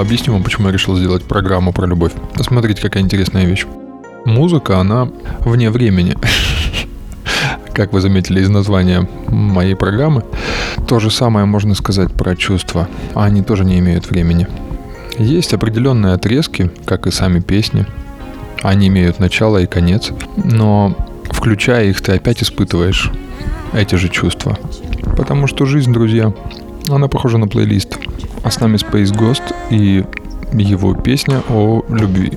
Объясню 0.00 0.34
вам, 0.34 0.42
почему 0.42 0.66
я 0.66 0.72
решил 0.72 0.94
сделать 0.96 1.24
программу 1.24 1.72
про 1.72 1.86
любовь. 1.86 2.12
Смотрите, 2.40 2.82
какая 2.82 3.02
интересная 3.02 3.46
вещь. 3.46 3.66
Музыка, 4.26 4.78
она 4.78 5.08
вне 5.40 5.70
времени. 5.70 6.16
Как 7.72 7.92
вы 7.94 8.00
заметили 8.02 8.40
из 8.40 8.50
названия 8.50 9.08
моей 9.28 9.74
программы, 9.74 10.22
то 10.86 10.98
же 10.98 11.10
самое 11.10 11.46
можно 11.46 11.74
сказать 11.74 12.12
про 12.12 12.36
чувства. 12.36 12.88
Они 13.14 13.42
тоже 13.42 13.64
не 13.64 13.78
имеют 13.78 14.10
времени. 14.10 14.46
Есть 15.18 15.54
определенные 15.54 16.12
отрезки, 16.12 16.70
как 16.84 17.06
и 17.06 17.10
сами 17.10 17.40
песни. 17.40 17.86
Они 18.62 18.88
имеют 18.88 19.18
начало 19.18 19.58
и 19.58 19.66
конец. 19.66 20.12
Но 20.36 20.94
включая 21.30 21.86
их, 21.86 22.02
ты 22.02 22.12
опять 22.12 22.42
испытываешь 22.42 23.10
эти 23.72 23.94
же 23.94 24.08
чувства. 24.08 24.58
Потому 25.16 25.46
что 25.46 25.64
жизнь, 25.64 25.92
друзья, 25.92 26.34
она 26.88 27.08
похожа 27.08 27.38
на 27.38 27.48
плейлист. 27.48 27.96
А 28.46 28.50
с 28.52 28.60
нами 28.60 28.76
Space 28.76 29.12
Ghost 29.12 29.42
и 29.70 30.04
его 30.52 30.94
песня 30.94 31.42
о 31.48 31.82
любви. 31.88 32.30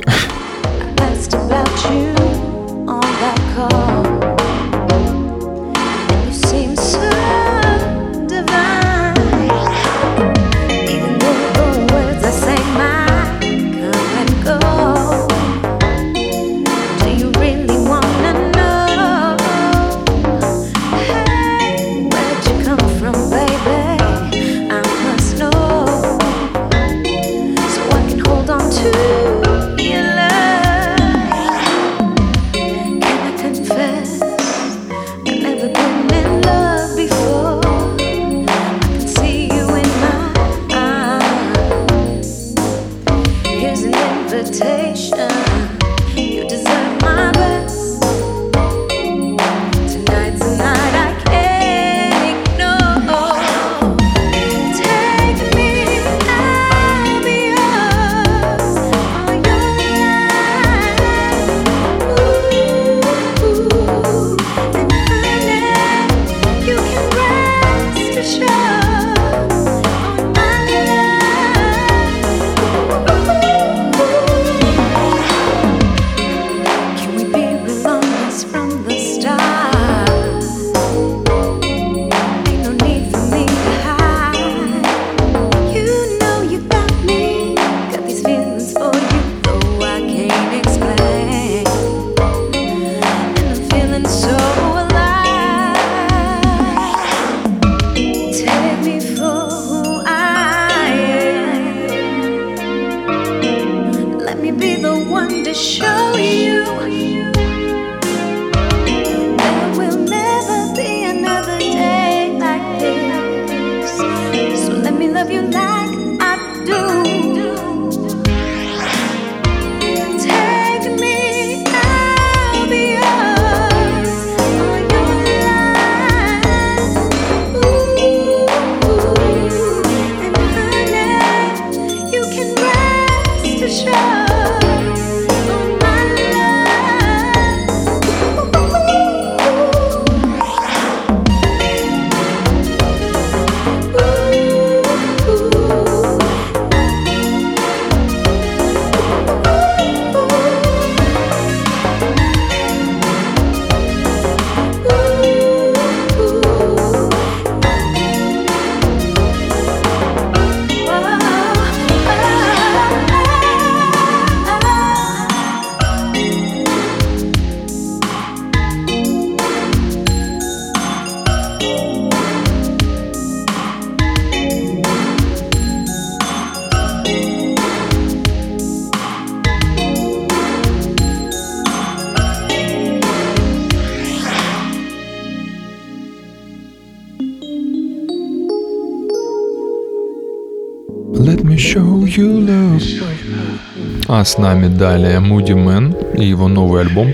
С 194.23 194.37
нами 194.37 194.67
далее 194.67 195.19
Moodymann 195.19 195.95
и 196.13 196.25
его 196.25 196.47
новый 196.47 196.81
альбом 196.81 197.13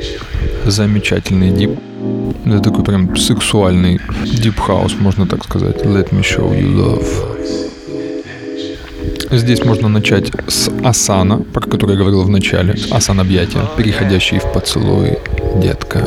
«Замечательный 0.65 1.51
deep». 1.51 1.79
Это 2.45 2.59
такой 2.59 2.83
прям 2.83 3.15
сексуальный 3.15 3.99
deep 4.25 4.53
house, 4.53 4.95
можно 4.99 5.27
так 5.27 5.43
сказать. 5.43 5.83
Let 5.83 6.09
me 6.09 6.21
show 6.21 6.51
you 6.51 6.75
love. 6.75 7.05
Здесь 9.31 9.63
можно 9.63 9.87
начать 9.87 10.31
с 10.47 10.69
асана, 10.83 11.37
про 11.37 11.61
который 11.61 11.91
я 11.91 11.97
говорил 11.97 12.23
в 12.23 12.29
начале. 12.29 12.75
Асан 12.91 13.19
объятия, 13.19 13.61
переходящий 13.77 14.39
в 14.39 14.51
поцелуй, 14.51 15.19
детка. 15.61 15.99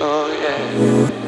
Oh, 0.00 0.26
yeah. 0.80 1.21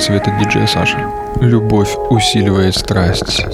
совета 0.00 0.30
диджея 0.40 0.66
Саши. 0.66 0.98
Любовь 1.40 1.94
усиливает 2.10 2.76
страсть. 2.76 3.44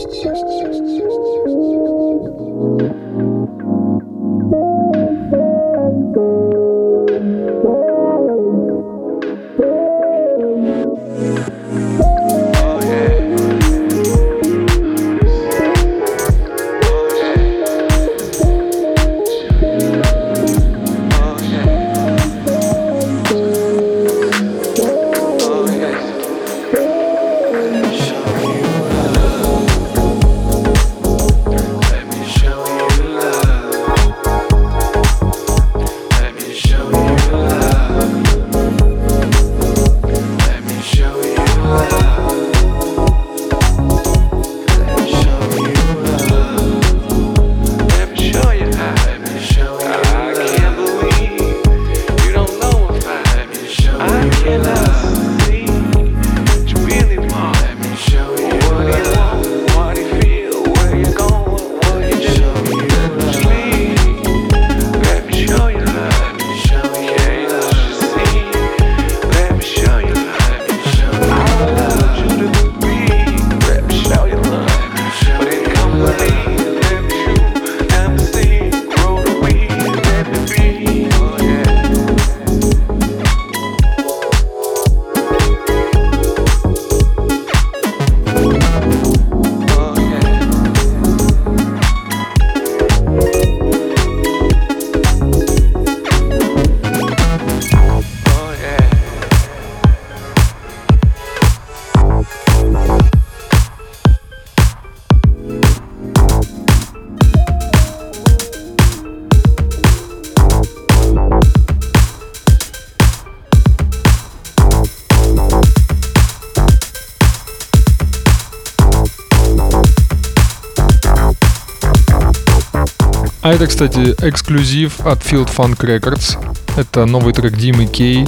Это, 123.54 123.68
кстати, 123.68 124.16
эксклюзив 124.20 125.06
от 125.06 125.20
Field 125.20 125.48
Funk 125.54 125.78
Records. 125.78 126.36
Это 126.76 127.06
новый 127.06 127.32
трек 127.32 127.56
Димы 127.56 127.86
Кей 127.86 128.26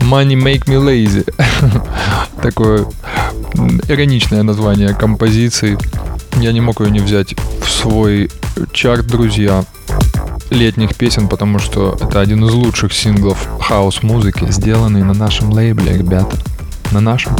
Money 0.00 0.34
Make 0.34 0.66
Me 0.66 0.76
Lazy. 0.76 1.26
Такое 2.42 2.84
ироничное 3.88 4.42
название 4.42 4.92
композиции. 4.92 5.78
Я 6.38 6.52
не 6.52 6.60
мог 6.60 6.80
ее 6.80 6.90
не 6.90 7.00
взять 7.00 7.34
в 7.62 7.70
свой 7.70 8.30
чарт, 8.72 9.06
друзья, 9.06 9.64
летних 10.50 10.94
песен, 10.94 11.28
потому 11.28 11.58
что 11.58 11.96
это 11.98 12.20
один 12.20 12.44
из 12.44 12.52
лучших 12.52 12.92
синглов 12.92 13.48
хаос-музыки, 13.60 14.46
сделанный 14.50 15.02
на 15.02 15.14
нашем 15.14 15.52
лейбле, 15.52 15.96
ребята. 15.96 16.36
На 16.92 17.00
нашем. 17.00 17.34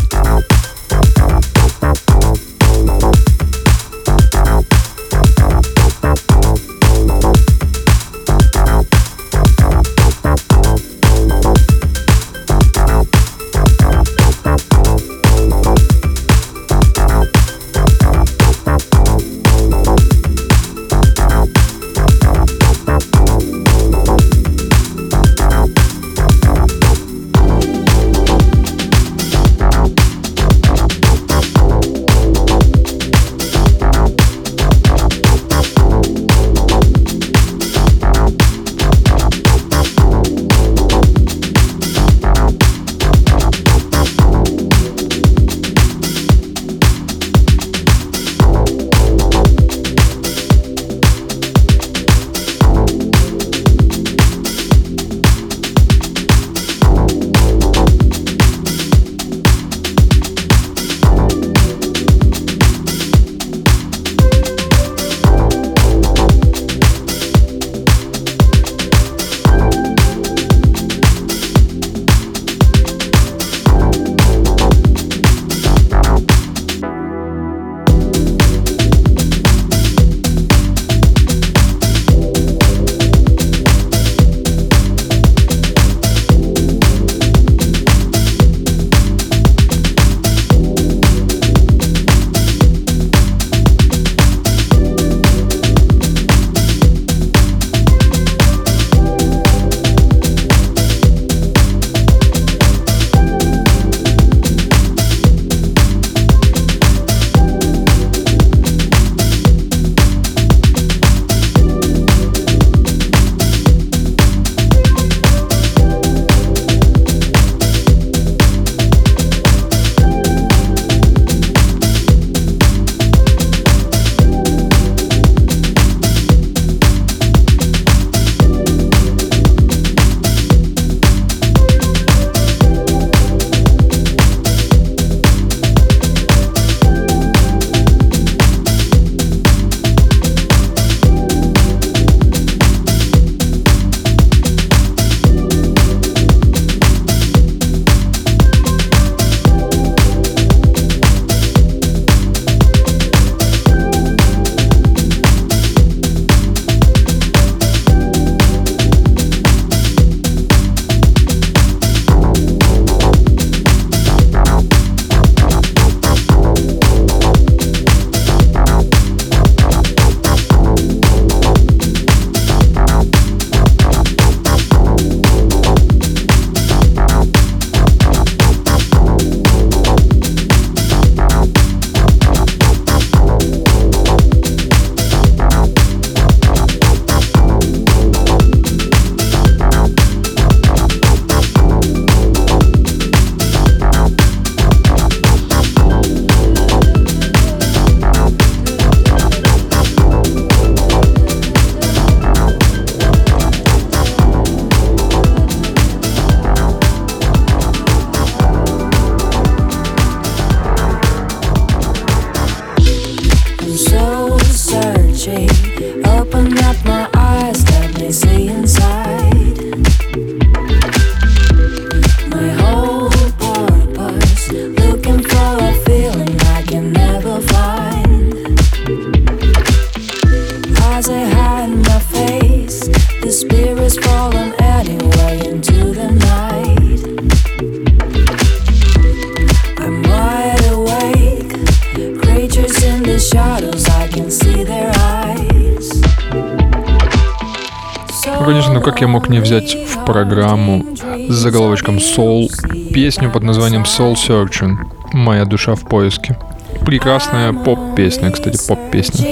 Программу 250.36 250.84
с 251.30 251.32
заголовочком 251.32 251.96
Soul 251.96 252.50
песню 252.92 253.30
под 253.30 253.42
названием 253.42 253.84
Soul 253.84 254.16
Searching 254.16 254.76
«Моя 255.14 255.46
душа 255.46 255.74
в 255.74 255.88
поиске». 255.88 256.36
Прекрасная 256.84 257.54
поп-песня, 257.54 258.30
кстати, 258.30 258.58
поп-песня. 258.68 259.24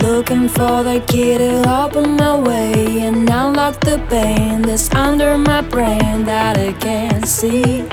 Looking 0.00 0.48
for 0.48 0.84
the 0.84 1.00
key 1.06 1.38
to 1.38 1.64
open 1.66 2.16
my 2.16 2.36
way 2.38 3.00
and 3.00 3.28
unlock 3.28 3.80
the 3.80 3.98
pain 4.08 4.62
that's 4.62 4.94
under 4.94 5.36
my 5.38 5.62
brain 5.62 6.24
that 6.24 6.56
I 6.56 6.72
can't 6.74 7.26
see. 7.26 7.84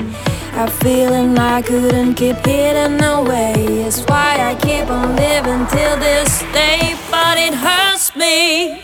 A 0.58 0.70
feeling 0.70 1.38
I 1.38 1.60
couldn't 1.60 2.14
keep 2.14 2.36
hidden 2.36 3.04
away. 3.04 3.52
It's 3.84 4.00
why 4.04 4.38
I 4.40 4.54
keep 4.54 4.88
on 4.88 5.14
living 5.14 5.66
till 5.66 5.98
this 5.98 6.40
day, 6.54 6.96
but 7.10 7.36
it 7.36 7.52
hurts 7.52 8.16
me. 8.16 8.80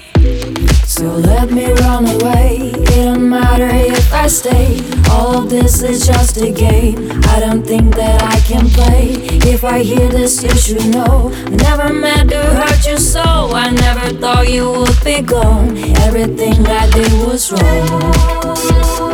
So 0.84 1.04
let 1.04 1.50
me 1.50 1.72
run 1.72 2.04
away. 2.04 2.72
It 2.74 3.06
don't 3.06 3.26
matter 3.26 3.70
if 3.72 4.12
I 4.12 4.26
stay. 4.26 4.82
All 5.10 5.38
of 5.38 5.48
this 5.48 5.82
is 5.82 6.06
just 6.06 6.36
a 6.36 6.52
game. 6.52 7.10
I 7.28 7.40
don't 7.40 7.66
think 7.66 7.96
that 7.96 8.22
I 8.22 8.38
can 8.40 8.68
play. 8.68 9.14
If 9.50 9.64
I 9.64 9.78
hear 9.82 10.10
this, 10.10 10.42
you 10.42 10.54
should 10.54 10.92
know. 10.92 11.30
Never 11.48 11.90
meant 11.90 12.28
to 12.32 12.42
hurt 12.58 12.86
you 12.86 12.98
so. 12.98 13.22
I 13.22 13.70
never 13.70 14.12
thought 14.20 14.50
you 14.50 14.70
would 14.70 15.02
be 15.02 15.22
gone. 15.22 15.78
Everything 16.06 16.66
I 16.66 16.90
did 16.90 17.12
was 17.26 17.50
wrong. 17.50 19.11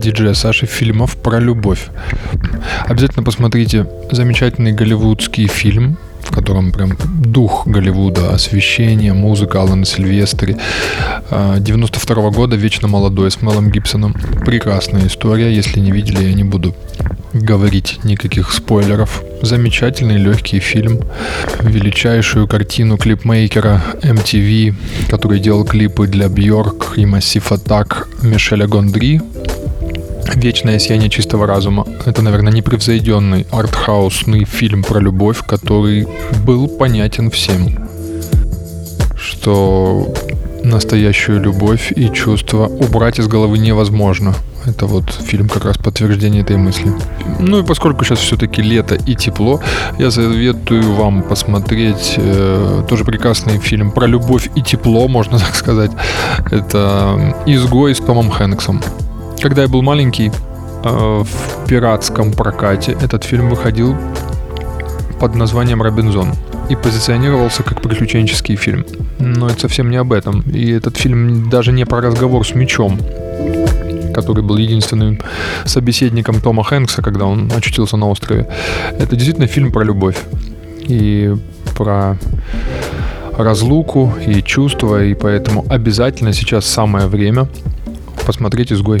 Диджея 0.00 0.34
Саши 0.34 0.66
фильмов 0.66 1.16
про 1.16 1.38
любовь. 1.38 1.88
Обязательно 2.86 3.22
посмотрите 3.22 3.86
замечательный 4.10 4.72
голливудский 4.72 5.46
фильм, 5.46 5.98
в 6.22 6.32
котором 6.32 6.72
прям 6.72 6.96
дух 7.24 7.66
Голливуда, 7.66 8.32
освещение, 8.34 9.12
музыка 9.12 9.60
Алана 9.60 9.84
Сильвестри. 9.84 10.56
А, 11.30 11.58
92 11.58 12.30
года 12.30 12.56
«Вечно 12.56 12.88
молодой» 12.88 13.30
с 13.30 13.42
Мелом 13.42 13.70
Гибсоном. 13.70 14.14
Прекрасная 14.44 15.06
история. 15.06 15.54
Если 15.54 15.80
не 15.80 15.90
видели, 15.90 16.24
я 16.24 16.34
не 16.34 16.44
буду 16.44 16.74
говорить 17.32 18.00
никаких 18.04 18.52
спойлеров. 18.52 19.22
Замечательный 19.42 20.18
легкий 20.18 20.60
фильм. 20.60 21.00
Величайшую 21.60 22.46
картину 22.48 22.96
клипмейкера 22.96 23.82
MTV, 24.02 24.74
который 25.08 25.40
делал 25.40 25.64
клипы 25.64 26.06
для 26.06 26.28
Бьорк 26.28 26.94
и 26.96 27.04
Massive 27.04 27.48
Attack 27.50 28.06
Мишеля 28.22 28.66
Гондри. 28.66 29.20
Вечное 30.34 30.78
сияние 30.78 31.10
чистого 31.10 31.46
разума. 31.46 31.86
Это, 32.06 32.22
наверное, 32.22 32.52
непревзойденный 32.52 33.46
артхаусный 33.50 34.44
фильм 34.44 34.82
про 34.82 35.00
любовь, 35.00 35.44
который 35.46 36.06
был 36.44 36.68
понятен 36.68 37.30
всем. 37.30 37.88
Что 39.16 40.12
настоящую 40.62 41.40
любовь 41.40 41.92
и 41.94 42.10
чувства 42.10 42.66
убрать 42.66 43.18
из 43.18 43.26
головы 43.26 43.58
невозможно. 43.58 44.34
Это 44.66 44.86
вот 44.86 45.10
фильм 45.10 45.48
как 45.48 45.64
раз 45.64 45.78
подтверждение 45.78 46.42
этой 46.42 46.56
мысли. 46.56 46.92
Ну 47.38 47.60
и 47.60 47.66
поскольку 47.66 48.04
сейчас 48.04 48.18
все-таки 48.18 48.62
лето 48.62 48.94
и 48.94 49.14
тепло, 49.14 49.60
я 49.98 50.10
советую 50.10 50.94
вам 50.94 51.22
посмотреть 51.22 52.14
э, 52.16 52.84
тоже 52.88 53.04
прекрасный 53.04 53.58
фильм 53.58 53.90
про 53.90 54.06
любовь 54.06 54.50
и 54.54 54.62
тепло, 54.62 55.08
можно 55.08 55.38
так 55.38 55.54
сказать. 55.54 55.90
Это 56.50 57.34
«Изгой» 57.46 57.94
с 57.94 57.98
Томом 57.98 58.30
Хэнксом. 58.30 58.82
Когда 59.40 59.62
я 59.62 59.68
был 59.68 59.80
маленький, 59.80 60.30
э, 60.84 61.24
в 61.24 61.66
пиратском 61.66 62.32
прокате 62.32 62.92
этот 63.00 63.24
фильм 63.24 63.48
выходил 63.48 63.96
под 65.18 65.34
названием 65.34 65.80
«Робинзон» 65.82 66.34
и 66.68 66.76
позиционировался 66.76 67.62
как 67.62 67.80
приключенческий 67.80 68.56
фильм. 68.56 68.84
Но 69.18 69.46
это 69.46 69.60
совсем 69.60 69.90
не 69.90 69.96
об 69.96 70.12
этом. 70.12 70.42
И 70.42 70.70
этот 70.70 70.98
фильм 70.98 71.48
даже 71.48 71.72
не 71.72 71.86
про 71.86 72.02
разговор 72.02 72.46
с 72.46 72.54
мечом, 72.54 73.00
который 74.14 74.44
был 74.44 74.58
единственным 74.58 75.18
собеседником 75.64 76.42
Тома 76.42 76.62
Хэнкса, 76.62 77.00
когда 77.00 77.24
он 77.24 77.50
очутился 77.56 77.96
на 77.96 78.08
острове. 78.08 78.46
Это 78.98 79.16
действительно 79.16 79.46
фильм 79.46 79.72
про 79.72 79.84
любовь. 79.84 80.18
И 80.86 81.34
про 81.76 82.18
разлуку 83.38 84.12
и 84.26 84.42
чувства, 84.42 85.02
и 85.02 85.14
поэтому 85.14 85.64
обязательно 85.70 86.34
сейчас 86.34 86.66
самое 86.66 87.06
время 87.06 87.48
посмотреть 88.30 88.72
«Изгой». 88.72 89.00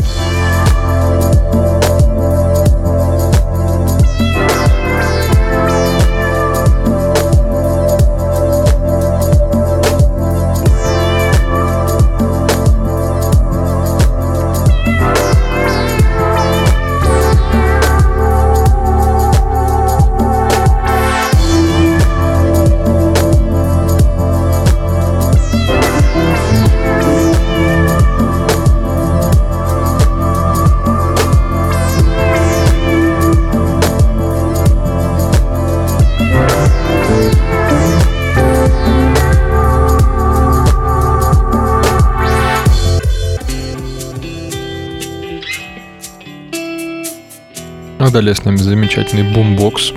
Далее 48.12 48.34
с 48.34 48.44
нами 48.44 48.56
замечательный 48.56 49.22
бумбокс 49.22 49.92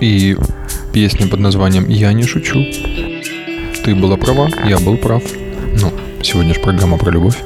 и 0.00 0.38
песня 0.92 1.28
под 1.28 1.40
названием 1.40 1.86
«Я 1.86 2.14
не 2.14 2.24
шучу». 2.24 2.64
Ты 3.84 3.94
была 3.94 4.16
права, 4.16 4.48
я 4.64 4.78
был 4.78 4.96
прав. 4.96 5.22
Ну, 5.78 5.92
сегодня 6.22 6.54
же 6.54 6.60
программа 6.60 6.96
про 6.96 7.10
любовь. 7.10 7.36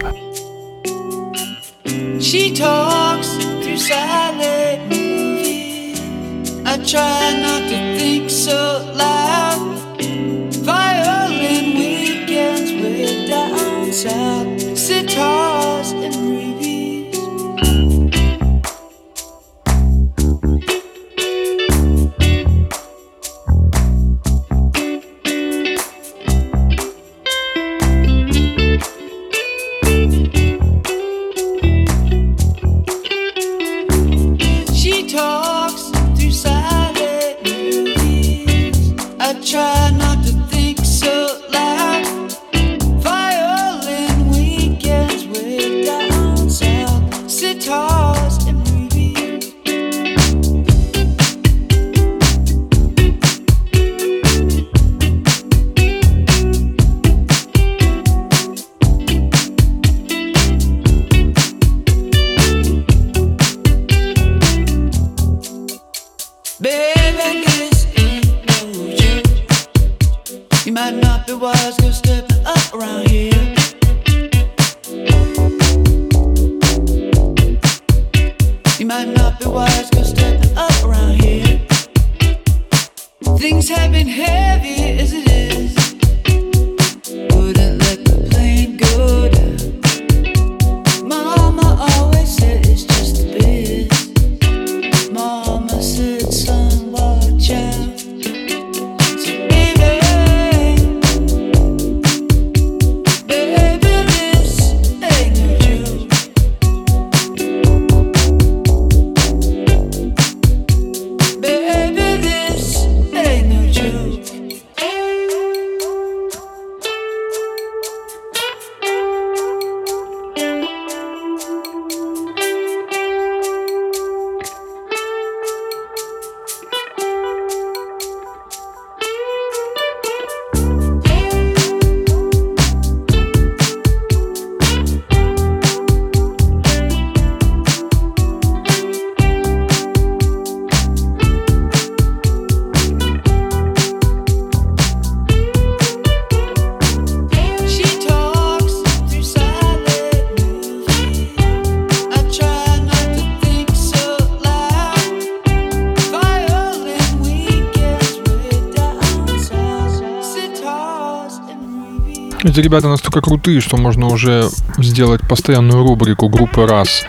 Эти 162.52 162.60
ребята 162.60 162.86
настолько 162.88 163.22
крутые, 163.22 163.62
что 163.62 163.78
можно 163.78 164.08
уже 164.08 164.50
сделать 164.76 165.26
постоянную 165.26 165.82
рубрику 165.82 166.28
группы 166.28 166.66
раз. 166.66 167.02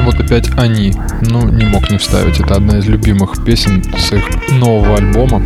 Вот 0.00 0.16
опять 0.16 0.50
они. 0.58 0.92
Ну, 1.20 1.48
не 1.48 1.66
мог 1.66 1.88
не 1.88 1.98
вставить. 1.98 2.40
Это 2.40 2.56
одна 2.56 2.78
из 2.78 2.86
любимых 2.86 3.44
песен 3.44 3.84
с 3.96 4.10
их 4.10 4.24
нового 4.50 4.96
альбома. 4.96 5.40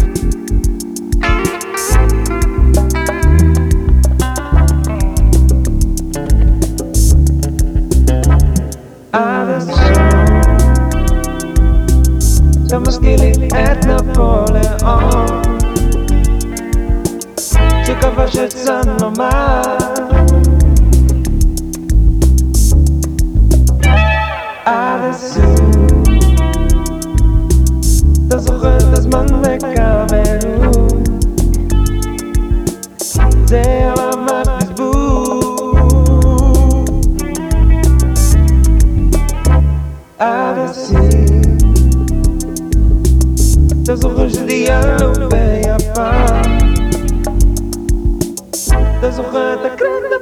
Grande 49.83 50.22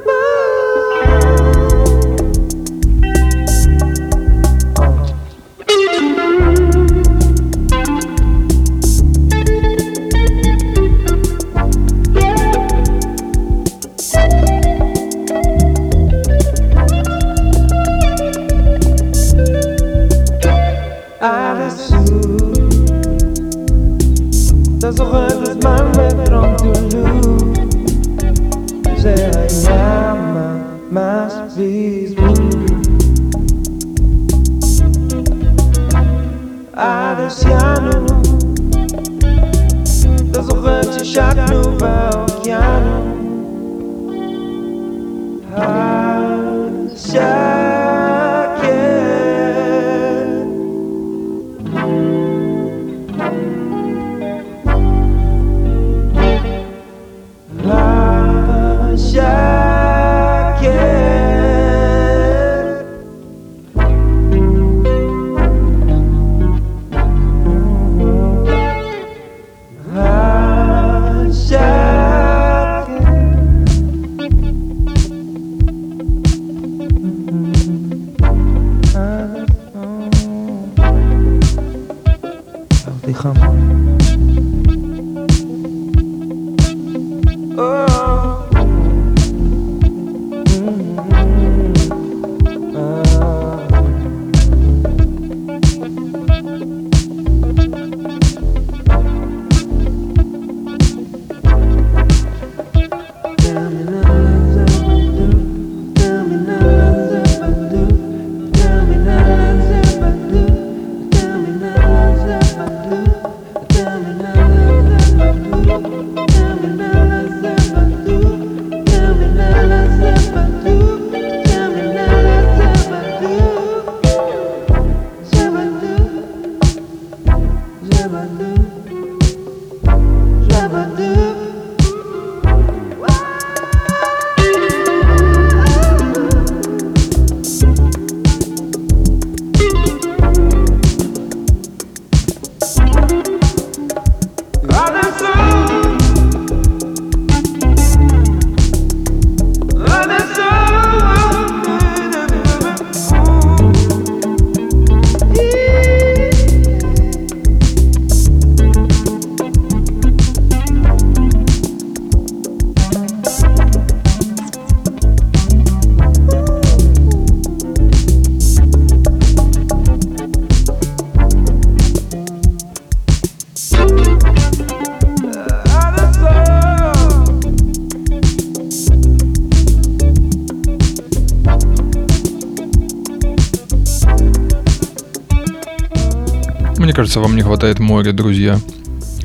кажется, 187.10 187.28
вам 187.28 187.34
не 187.34 187.42
хватает 187.42 187.80
моря, 187.80 188.12
друзья. 188.12 188.60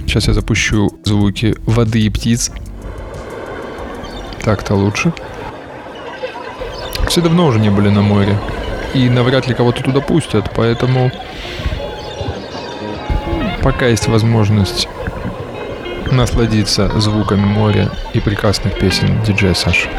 Сейчас 0.07 0.27
я 0.27 0.33
запущу 0.33 0.89
звуки 1.03 1.55
воды 1.67 2.01
и 2.01 2.09
птиц. 2.09 2.49
Так-то 4.41 4.73
лучше. 4.73 5.13
Все 7.07 7.21
давно 7.21 7.45
уже 7.45 7.59
не 7.59 7.69
были 7.69 7.89
на 7.89 8.01
море. 8.01 8.39
И 8.95 9.07
навряд 9.07 9.47
ли 9.47 9.53
кого-то 9.53 9.83
туда 9.83 10.01
пустят, 10.01 10.49
поэтому 10.55 11.11
пока 13.61 13.85
есть 13.85 14.07
возможность 14.07 14.87
насладиться 16.11 16.89
звуками 16.99 17.45
моря 17.45 17.91
и 18.15 18.19
прекрасных 18.19 18.79
песен 18.79 19.21
диджея 19.21 19.53
Саши. 19.53 19.89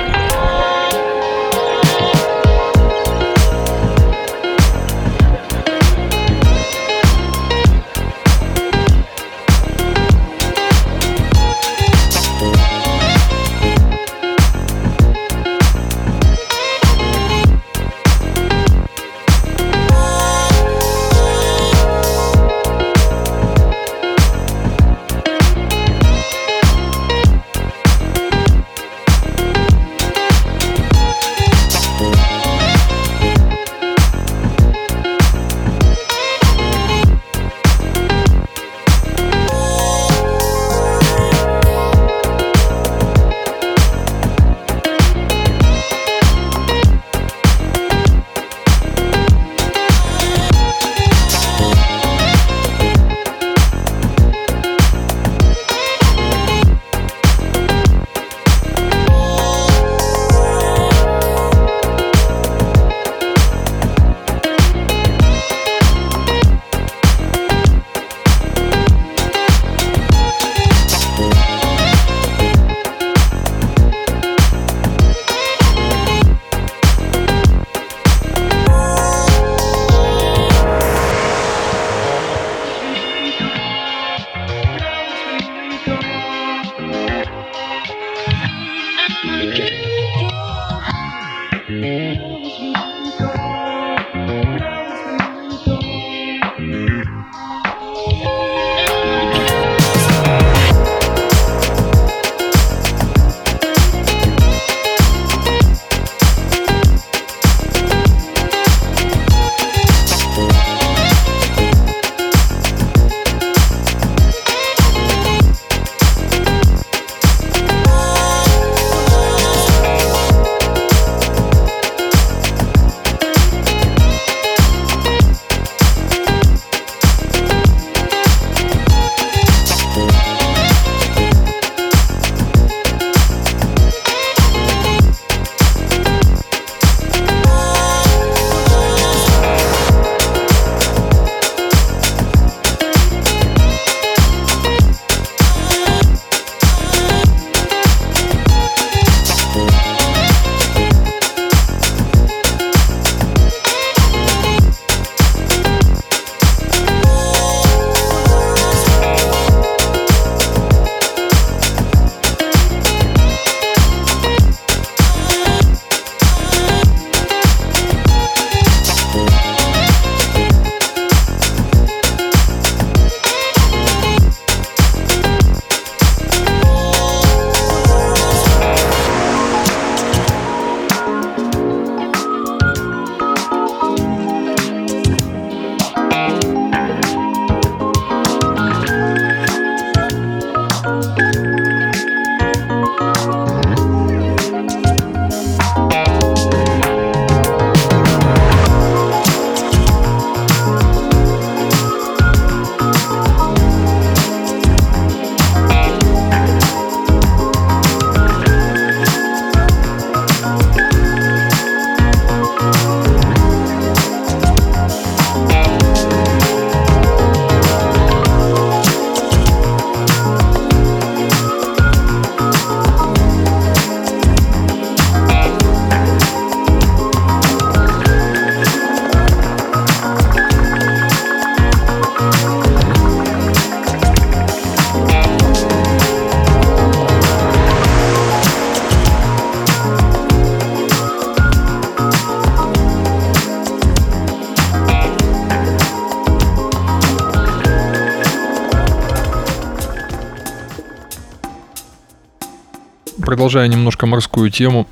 Продолжая 253.46 253.68
немножко 253.68 254.06
морскую 254.06 254.50
тему, 254.50 254.88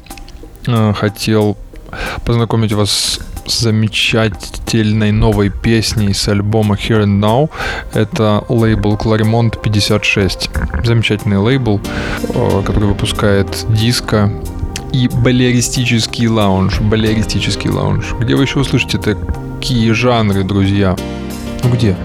э, 0.68 0.92
хотел 0.94 1.56
познакомить 2.24 2.72
вас 2.72 3.18
с 3.46 3.58
замечательной 3.58 5.10
новой 5.10 5.50
песней 5.50 6.14
с 6.14 6.28
альбома 6.28 6.76
Here 6.76 7.02
and 7.02 7.18
Now. 7.18 7.50
Это 7.94 8.44
лейбл 8.48 8.94
Clarimont 8.94 9.60
56. 9.60 10.50
Замечательный 10.84 11.38
лейбл, 11.38 11.80
э, 12.28 12.62
который 12.64 12.84
выпускает 12.84 13.48
диско 13.70 14.30
и 14.92 15.08
балеристический 15.08 16.28
лаунж. 16.28 16.78
Балеристический 16.80 17.70
лаунж. 17.70 18.14
Где 18.20 18.36
вы 18.36 18.44
еще 18.44 18.60
услышите 18.60 18.98
такие 18.98 19.92
жанры, 19.94 20.44
друзья? 20.44 20.94
Ну 21.64 21.70
где? 21.70 21.96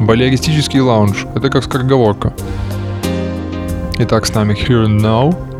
Балеристический 0.00 0.80
лаунж. 0.80 1.26
Это 1.36 1.48
как 1.48 1.62
скороговорка. 1.62 2.32
Итак, 3.99 4.25
с 4.25 4.33
нами 4.33 4.53
Here 4.53 4.85
and 4.85 5.01
Now. 5.01 5.56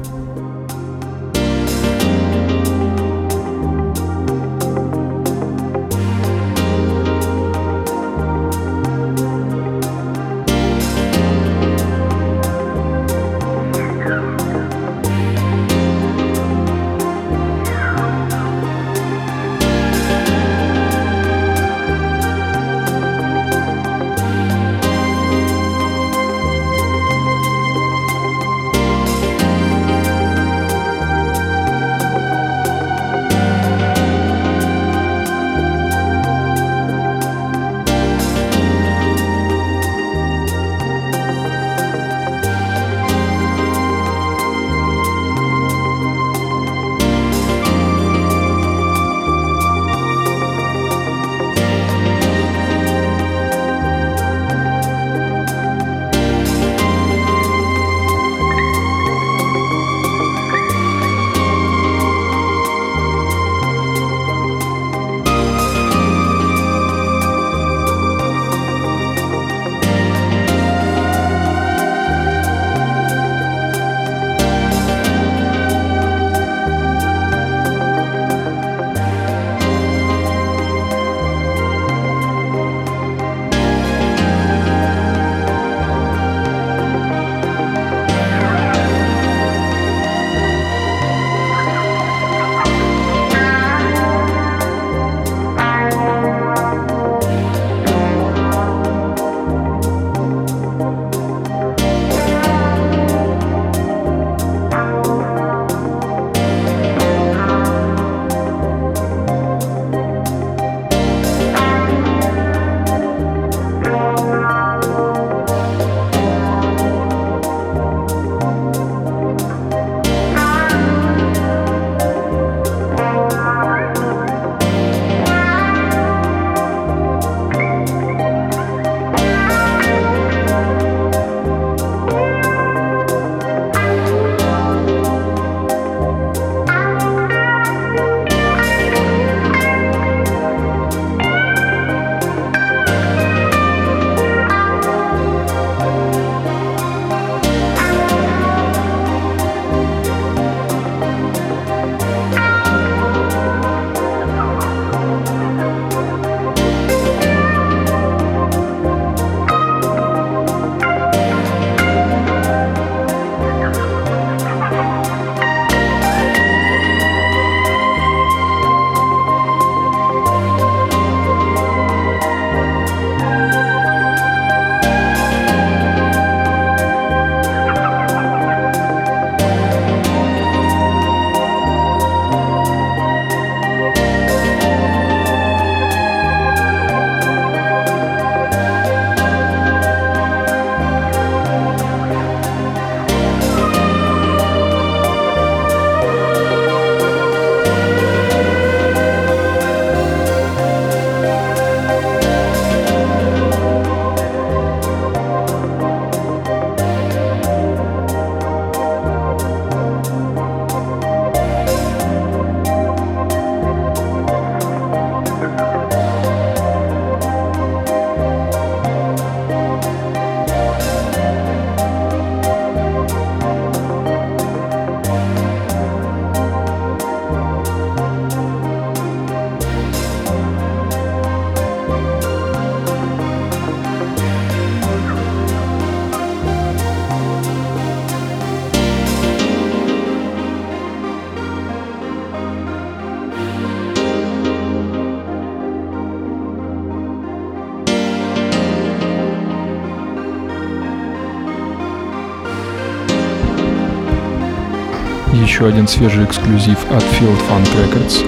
еще 255.57 255.65
один 255.65 255.87
свежий 255.87 256.25
эксклюзив 256.25 256.77
от 256.91 257.03
Field 257.03 257.39
Funk 257.49 257.67
Records. 257.75 258.25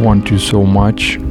Want 0.00 0.24
You 0.24 0.38
So 0.38 0.64
Much. 0.64 1.29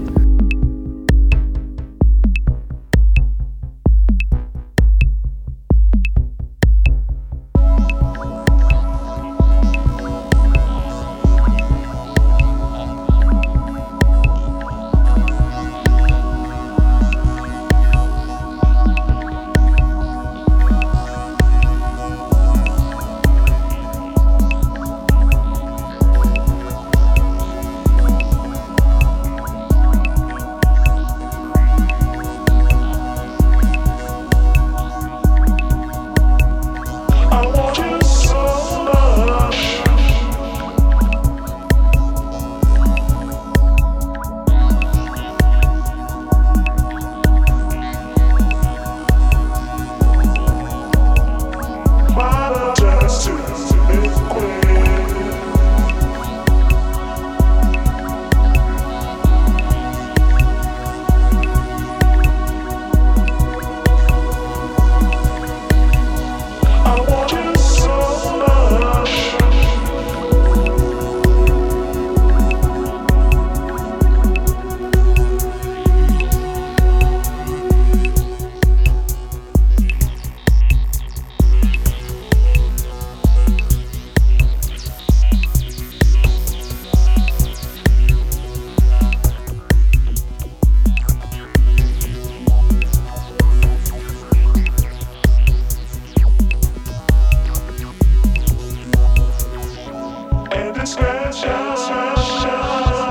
cha 101.31 102.15
闪 102.15 103.10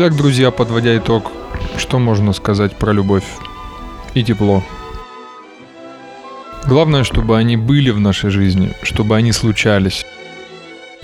Итак, 0.00 0.14
друзья, 0.14 0.52
подводя 0.52 0.96
итог, 0.96 1.32
что 1.76 1.98
можно 1.98 2.32
сказать 2.32 2.76
про 2.76 2.92
любовь 2.92 3.24
и 4.14 4.22
тепло? 4.22 4.62
Главное, 6.66 7.02
чтобы 7.02 7.36
они 7.36 7.56
были 7.56 7.90
в 7.90 7.98
нашей 7.98 8.30
жизни, 8.30 8.72
чтобы 8.84 9.16
они 9.16 9.32
случались. 9.32 10.06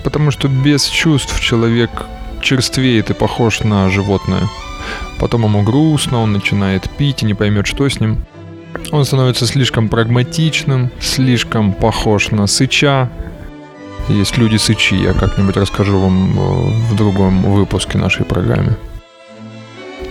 Потому 0.01 0.31
что 0.31 0.47
без 0.47 0.85
чувств 0.85 1.41
человек 1.41 1.89
черствеет 2.41 3.09
и 3.09 3.13
похож 3.13 3.65
на 3.65 3.89
животное. 3.89 4.43
Потом 5.19 5.43
ему 5.43 5.61
грустно, 5.63 6.21
он 6.21 6.31
начинает 6.31 6.89
пить 6.89 7.21
и 7.21 7.25
не 7.25 7.33
поймет, 7.33 7.67
что 7.67 7.89
с 7.89 7.99
ним. 7.99 8.23
Он 8.93 9.03
становится 9.03 9.45
слишком 9.45 9.89
прагматичным, 9.89 10.89
слишком 11.01 11.73
похож 11.73 12.31
на 12.31 12.47
сыча. 12.47 13.09
Есть 14.07 14.37
люди 14.37 14.57
сычи, 14.57 14.93
я 14.93 15.13
как-нибудь 15.13 15.57
расскажу 15.57 15.97
вам 15.97 16.37
э, 16.37 16.41
в 16.89 16.95
другом 16.95 17.41
выпуске 17.41 17.97
нашей 17.97 18.23
программы. 18.23 18.77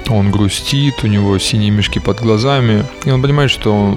Он 0.08 0.32
грустит, 0.32 1.04
у 1.04 1.06
него 1.06 1.38
синие 1.38 1.70
мешки 1.70 2.00
под 2.00 2.20
глазами, 2.20 2.84
и 3.04 3.10
он 3.10 3.22
понимает, 3.22 3.50
что, 3.50 3.96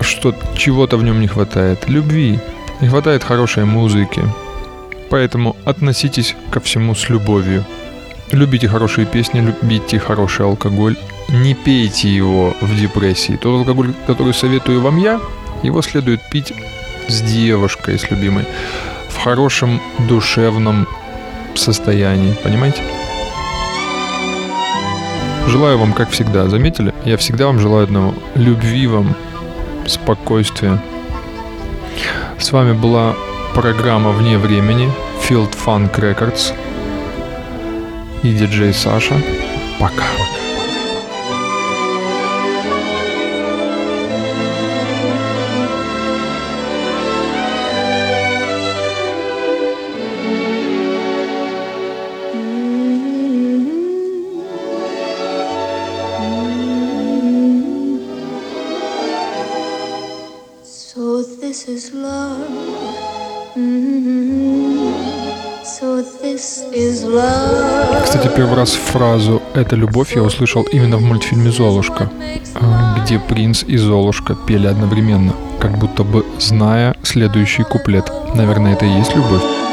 что 0.00 0.34
чего-то 0.54 0.98
в 0.98 1.02
нем 1.02 1.20
не 1.20 1.26
хватает. 1.26 1.88
Любви, 1.88 2.38
не 2.82 2.88
хватает 2.88 3.24
хорошей 3.24 3.64
музыки. 3.64 4.22
Поэтому 5.08 5.56
относитесь 5.64 6.36
ко 6.50 6.60
всему 6.60 6.94
с 6.94 7.08
любовью. 7.08 7.64
Любите 8.30 8.68
хорошие 8.68 9.06
песни, 9.06 9.40
любите 9.40 9.98
хороший 9.98 10.44
алкоголь. 10.44 10.96
Не 11.30 11.54
пейте 11.54 12.14
его 12.14 12.54
в 12.60 12.78
депрессии. 12.78 13.38
Тот 13.40 13.60
алкоголь, 13.60 13.94
который 14.06 14.34
советую 14.34 14.82
вам 14.82 14.98
я, 14.98 15.18
его 15.62 15.80
следует 15.80 16.20
пить 16.30 16.52
с 17.08 17.22
девушкой, 17.22 17.98
с 17.98 18.10
любимой. 18.10 18.44
Хорошем 19.24 19.80
душевном 20.06 20.86
состоянии. 21.54 22.34
Понимаете? 22.44 22.82
Желаю 25.48 25.78
вам, 25.78 25.94
как 25.94 26.10
всегда, 26.10 26.46
заметили? 26.48 26.92
Я 27.06 27.16
всегда 27.16 27.46
вам 27.46 27.58
желаю 27.58 27.84
одного. 27.84 28.14
Любви 28.34 28.86
вам, 28.86 29.14
спокойствия. 29.86 30.78
С 32.38 32.52
вами 32.52 32.74
была 32.74 33.14
программа 33.54 34.10
«Вне 34.10 34.36
времени» 34.36 34.92
Field 35.26 35.54
Funk 35.64 35.98
Records 35.98 36.52
и 38.22 38.30
диджей 38.30 38.74
Саша. 38.74 39.14
Пока. 39.80 40.23
Фразу 68.94 69.42
«это 69.54 69.74
любовь» 69.74 70.14
я 70.14 70.22
услышал 70.22 70.62
именно 70.72 70.98
в 70.98 71.02
мультфильме 71.02 71.50
«Золушка», 71.50 72.12
а, 72.54 72.96
где 73.00 73.18
принц 73.18 73.64
и 73.64 73.76
Золушка 73.76 74.36
пели 74.36 74.68
одновременно, 74.68 75.32
как 75.58 75.78
будто 75.78 76.04
бы 76.04 76.24
зная 76.38 76.94
следующий 77.02 77.64
куплет. 77.64 78.08
Наверное, 78.34 78.74
это 78.74 78.86
и 78.86 78.98
есть 78.98 79.16
любовь. 79.16 79.63